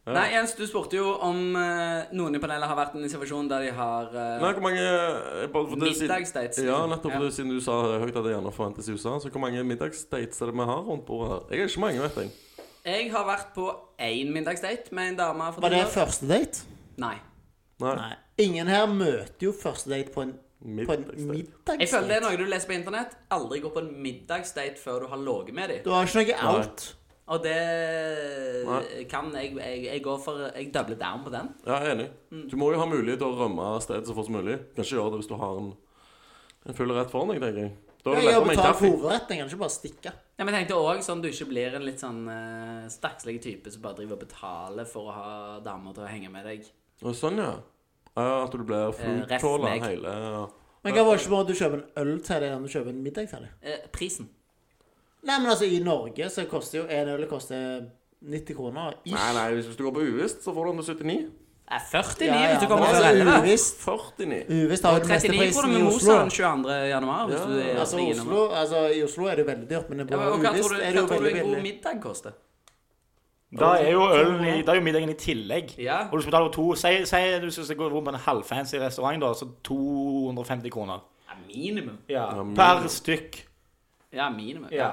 [0.08, 3.48] Nei, Jens, du spurte jo om eh, noen i panelet har vært i en situasjon
[3.50, 6.62] der de har eh, Nei, hvor mange eh, bare for det siden- middagsdates.
[6.64, 7.18] Ja, nettopp Ja.
[7.20, 9.18] Det, siden du sa høyt at det gjerne forventes i USA.
[9.20, 11.42] Så hvor mange middagsdates er det vi har rundt bordet her?
[11.52, 12.30] Jeg er ikke mange, vet jeg.
[12.88, 13.66] Jeg har vært på
[14.00, 15.92] én middagsdate med en dame Var det Trøndelag.
[15.92, 16.64] første date?
[17.04, 17.16] Nei.
[17.84, 17.94] Nei.
[18.00, 18.12] Nei.
[18.46, 21.26] Ingen her møter jo første date på en, på en Middagsdate.
[21.28, 21.78] middagsdate.
[21.80, 23.12] Jeg føler det er noe du leser på internett.
[23.30, 25.82] Aldri gå på en middagsdate før du har ligget med dem.
[25.84, 26.94] Du har ikke noe out.
[27.28, 27.56] Og det
[28.64, 29.04] Nei.
[29.04, 31.50] kan jeg, jeg Jeg går for Jeg doubler down på den.
[31.66, 32.08] Ja, jeg er enig.
[32.50, 34.56] Du må jo ha mulighet til å rømme av stedet så fort som mulig.
[34.72, 35.68] Du kan ikke gjøre det hvis du har en,
[36.66, 37.74] en full rett foran deg, tenker jeg.
[38.04, 38.88] Da er det Jeg har med en betalt kaffe.
[38.88, 40.12] hovedretten, jeg kan ikke bare stikke.
[40.38, 43.70] Ja, men jeg tenkte òg sånn du ikke blir en litt sånn uh, stakkslig type
[43.74, 45.32] som bare driver og betaler for å ha
[45.66, 46.64] damer til å henge med deg.
[47.04, 47.52] Og sånn, ja.
[48.16, 49.82] Ja, at du blir Eh, meg.
[49.82, 50.46] hele ja.
[50.84, 52.88] Men hva var ikke bare at du kjøper en øl til deg enn du kjøper
[52.88, 53.48] en middag til deg?
[53.62, 54.28] Eh, prisen.
[55.26, 57.82] Nei, men altså, i Norge så koster jo en øl koster
[58.22, 58.94] 90 kroner.
[59.04, 59.12] Ish.
[59.14, 61.30] Nei, nei, hvis du går på uvisst, så får du den til 79.
[61.68, 63.42] Nei, 49 Ja, ja, hvis du kommer altså, 11.
[63.42, 63.82] Uvisst.
[63.84, 64.44] 49.
[64.48, 66.12] Uvisst har jo den beste 39 prisen i med Oslo.
[66.14, 66.70] Mosa den 22.
[66.88, 67.26] januar.
[67.28, 67.46] Hvis Ja.
[67.46, 67.96] du er Altså.
[67.98, 70.48] Oslo, altså, I Oslo er det jo veldig dyrt, men på Ja, men, og hva
[70.48, 72.32] tror Uvisst du, er det hva jo tror du veldig en god middag koster?
[73.56, 75.70] Da er jo ølen i, da er jo middagen i tillegg.
[75.80, 76.02] Ja.
[76.12, 79.32] Og du skal betale to Si, si du skal gå på en halvfancy restaurant, da,
[79.34, 80.98] så 250 kroner.
[81.28, 81.98] ja minimum.
[82.08, 83.44] Ja, Ja, Per stykk.
[84.12, 84.68] Ja, minimum.
[84.72, 84.90] Ja.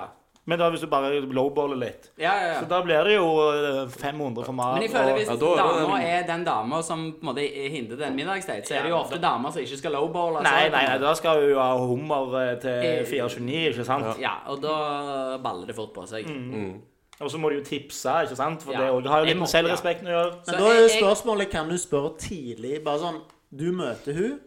[0.48, 2.12] Men da hvis du bare lowballer litt.
[2.20, 2.48] ja, ja.
[2.54, 2.60] ja.
[2.62, 4.74] Så da blir det jo eh, 500 for mat.
[4.76, 7.20] Men jeg føler og- hvis Ja, da er dama den- er den dama som på
[7.22, 10.44] en måte hindrer den middagsdate, så er det jo ofte damer som ikke skal lowballe.
[10.44, 14.20] Nei, nei, nei, da skal hun jo ha hummer eh, til 429, ikke sant?
[14.22, 16.28] Ja, og da baller det fort på seg.
[16.30, 16.82] Mm.
[17.24, 18.64] Og så må du jo tipse, ikke sant?
[18.64, 18.82] For Ja.
[18.82, 20.32] det også har jo litt med selvrespekten å gjøre.
[20.48, 22.84] Men da er jo spørsmålet kan du spørre tidlig.
[22.84, 23.22] Bare sånn
[23.56, 24.40] Du møter hun,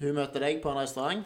[0.00, 1.24] hun møter deg på en restaurant.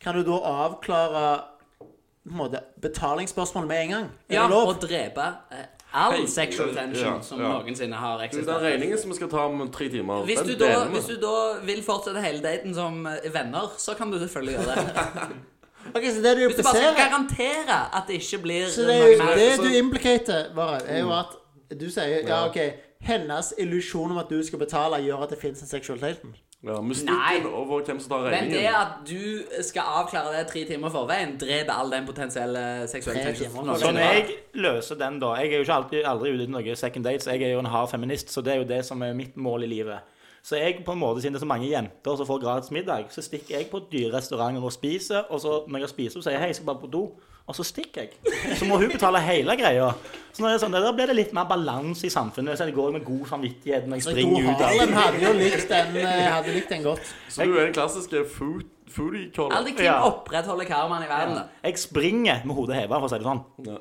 [0.00, 1.42] Kan du da avklare
[1.80, 4.04] på en måte, betalingsspørsmål med en gang?
[4.28, 4.68] Er Ja, det lov?
[4.68, 7.48] og drepe eh, all hey, sexual tension ja, som ja.
[7.58, 8.46] noensinne har eksistert.
[8.60, 11.58] Den regningen som vi skal ta om tre timer, Hvis du, da, hvis du da
[11.66, 15.28] vil fortsette hele daten som eh, venner, så kan du selvfølgelig gjøre det.
[15.94, 18.82] Ok, Så det du Hvis du bare skal impliserer garantere at det ikke blir Så
[18.86, 21.36] det, er jo, noe mer det så- du implicater, bare, er jo at
[21.80, 22.46] du sier ja.
[22.46, 22.58] OK
[23.02, 26.34] Hennes illusjon om at du skal betale, gjør at det fins en sexual tension.
[26.64, 27.40] Ja, Mystikken Nei.
[27.52, 28.58] over hvem som tar Men regningen.
[28.58, 33.32] det at du skal avklare det tre timer forveien, dreper all den potensielle seksuelle Tre
[33.34, 36.30] timer Noe Så når er- jeg løser den, da Jeg er jo ikke alltid, aldri
[36.34, 38.56] ute i noe second date, så jeg er jo en hard feminist, så det er
[38.58, 39.98] jo det som er mitt mål i livet.
[40.42, 43.04] Så jeg, på en måte, siden det er så mange jenter som får gratis middag,
[43.14, 46.34] så stikker jeg på dyre restauranter og spiser, og så når jeg spiser, så sier
[46.34, 47.02] jeg hei, jeg skal bare på do,
[47.46, 48.10] og så stikker jeg.
[48.58, 49.92] Så må hun betale hele greia.
[50.32, 52.74] Så når det er sånn, Da blir det litt mer balanse i samfunnet, så jeg
[52.74, 56.28] går med god samvittighet når jeg springer ut av Harlem hadde jo likt den, eh,
[56.34, 57.14] hadde likt den godt.
[57.28, 59.56] Så du er den klassiske food, foodie-caller.
[59.56, 60.00] Aldri Kim Ja.
[60.10, 61.36] opprettholder karmaen i verden.
[61.38, 61.68] Ja.
[61.70, 63.44] Jeg springer med hodet heva, for å si det sånn.
[63.66, 63.78] Ja.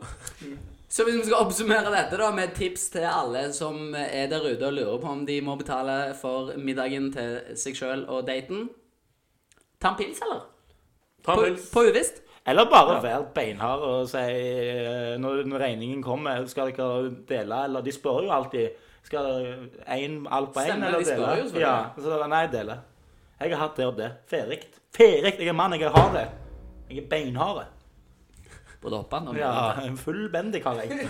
[0.92, 4.68] Så hvis vi skal oppsummere dette da med tips til alle som er der ute
[4.68, 8.68] og lurer på om de må betale for middagen til seg sjøl og daten
[9.82, 10.44] Ta en pils, eller?
[11.26, 11.70] Ta en pils.
[11.74, 12.20] på uvisst?
[12.46, 17.64] Eller bare være beinhard og si eh, når, når regningen kommer, skal dere dele?
[17.70, 19.26] Eller de spør jo alltid Skal
[19.88, 21.50] én alt på én, Stemmer, eller de spør dele?
[21.56, 21.60] jo.
[21.60, 22.76] Ja, så nei, dele.
[23.39, 24.12] Jeg har hatt det og det.
[24.30, 24.60] Ferdig.
[24.94, 25.34] Ferdig.
[25.39, 26.28] Jeg er mann, jeg har det.
[26.92, 27.64] Jeg er beinhard.
[28.82, 31.08] Både hoppende og Ja, en full bendik har jeg.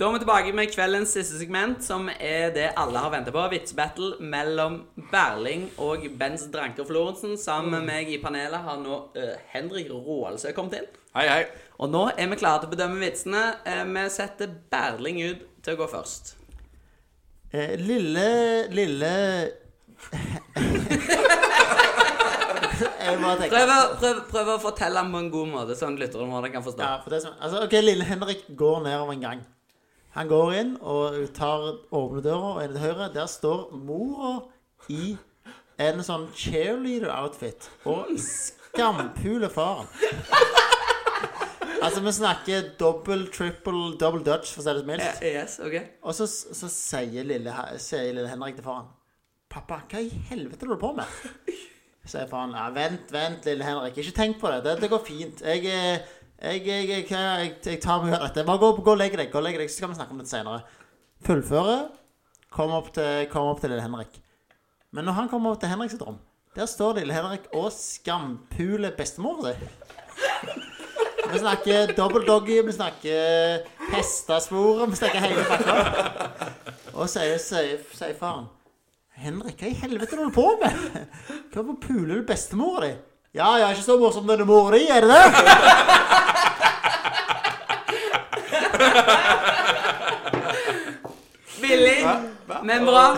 [0.00, 3.42] Da er vi tilbake med kveldens siste segment, som er det alle har ventet på.
[3.52, 4.78] Vitsebattle mellom
[5.10, 7.34] Berling og Bens Dranker Florensen.
[7.36, 10.88] Sammen med meg i panelet har nå eh, Henrik Roaldsø kommet inn.
[11.18, 11.42] Hei, hei.
[11.82, 13.42] Og nå er vi klare til å bedømme vitsene.
[13.68, 16.32] Eh, vi setter Berling ut til å gå først.
[17.52, 19.12] Eh, lille Lille
[23.00, 23.70] Prøv,
[24.00, 26.84] prøv, prøv å fortelle ham på en god måte, sånn lytteren vår kan forstå.
[26.84, 29.42] Ja, for det som, altså, ok, Lille Henrik går nedover en gang.
[30.16, 33.10] Han går inn og tar åpne døra, og inn til høyre.
[33.14, 34.32] Der står mora
[34.90, 35.12] i
[35.80, 39.86] en sånn cheerleader-outfit og skampuler faren.
[41.80, 45.22] Altså, vi snakker double, triple, double dutch, for å si det mildt.
[45.24, 45.86] Eh, Yes, okay.
[46.04, 48.90] Og så, så sier, lille, sier lille Henrik til faren
[49.50, 51.69] 'Pappa, hva i helvete holder du på med?'
[52.06, 52.54] Sier faren.
[52.56, 53.98] Ja, 'Vent, vent, lille Henrik.
[53.98, 54.64] Ikke tenk på det.
[54.64, 55.42] Det, det går fint.
[55.44, 55.98] Jeg, eh,
[56.40, 58.46] jeg, jeg, jeg, jeg, jeg tar meg av dette.
[58.46, 60.22] Bare gå, gå og legg deg, gå og legg deg, så skal vi snakke om
[60.22, 60.62] det senere.'
[61.26, 61.78] Fullføre.
[62.50, 64.16] Kom opp til, kom opp til lille Henrik.
[64.90, 66.16] Men når han kommer opp til Henrik sitt rom,
[66.56, 69.68] der står lille Henrik og skampuler bestemoren si.
[71.30, 73.60] Vi snakker double doggy, vi snakker
[73.92, 75.76] hestesporet, vi snakker hele pakka.
[76.96, 78.48] Og sier, sier, sier faren
[79.20, 80.72] Henrik, hva i helvete holder du på med?
[81.52, 82.92] Hvorfor puler du bestemora di?
[83.36, 86.40] Ja, jeg er ikke så morsom denne mora di, er det det?
[91.60, 92.06] Billig,
[92.62, 93.16] men bra.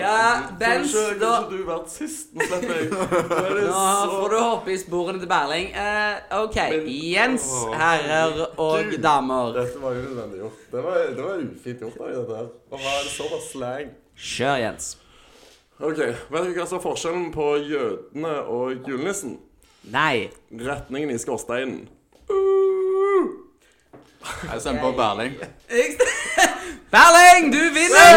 [0.00, 2.32] Ja, Bens, da- du vært sist?
[2.34, 2.88] Nå slipper jeg.
[2.90, 5.68] Nå får du hoppe i sporene til Berling.
[5.76, 6.56] Eh, OK.
[6.88, 9.52] Jens, herrer og damer.
[9.60, 10.64] Dette var unødvendig gjort.
[10.72, 12.50] Det var, det var ufint gjort av deg, dette her.
[12.74, 13.94] Å ha såpass slang.
[14.20, 14.90] Kjør, Jens.
[15.80, 19.38] Ok, Vet du hva som er forskjellen på jødene og julenissen?
[19.88, 20.28] Nei.
[20.52, 21.88] Retningen i skorsteinen.
[24.44, 25.38] Jeg stemmer på Berling.
[26.92, 28.10] Berling, du vinner!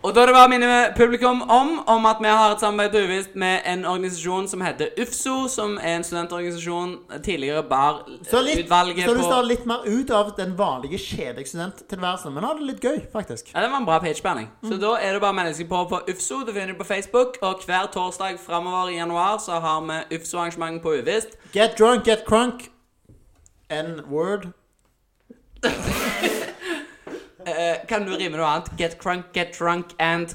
[0.00, 3.00] Og da det bare å minne publikum om, om at vi har et samarbeid på
[3.04, 6.94] Uvisst med en organisasjon som heter UFSO, som er en studentorganisasjon.
[7.26, 7.98] Tidligere bar
[8.30, 12.48] Så litt, utvalget så du står litt mer ut av den vanlige kjedelige studenttilværelsen, men
[12.48, 13.52] har det litt gøy, faktisk.
[13.52, 14.00] Ja, Det var en bra.
[14.00, 14.80] Så Mm.
[14.80, 16.44] da er det bare mennesker på på UFSO.
[16.46, 17.36] Du finner det på Facebook.
[17.42, 21.36] Og hver torsdag framover i januar så har vi UFSO-arrangement på Uvisst.
[21.52, 22.70] Get drunk, get crunk.
[23.70, 24.52] N-word.
[27.56, 28.70] Eh, kan du rime noe annet?
[28.78, 30.34] Get crunk, get drunk and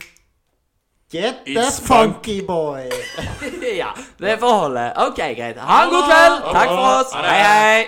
[1.12, 2.90] Get the It's funky boy.
[3.78, 4.94] Ja, det får holde.
[4.96, 5.58] OK, greit.
[5.58, 6.42] Ha en god kveld.
[6.52, 7.14] Takk for oss.
[7.14, 7.88] Hei, hei.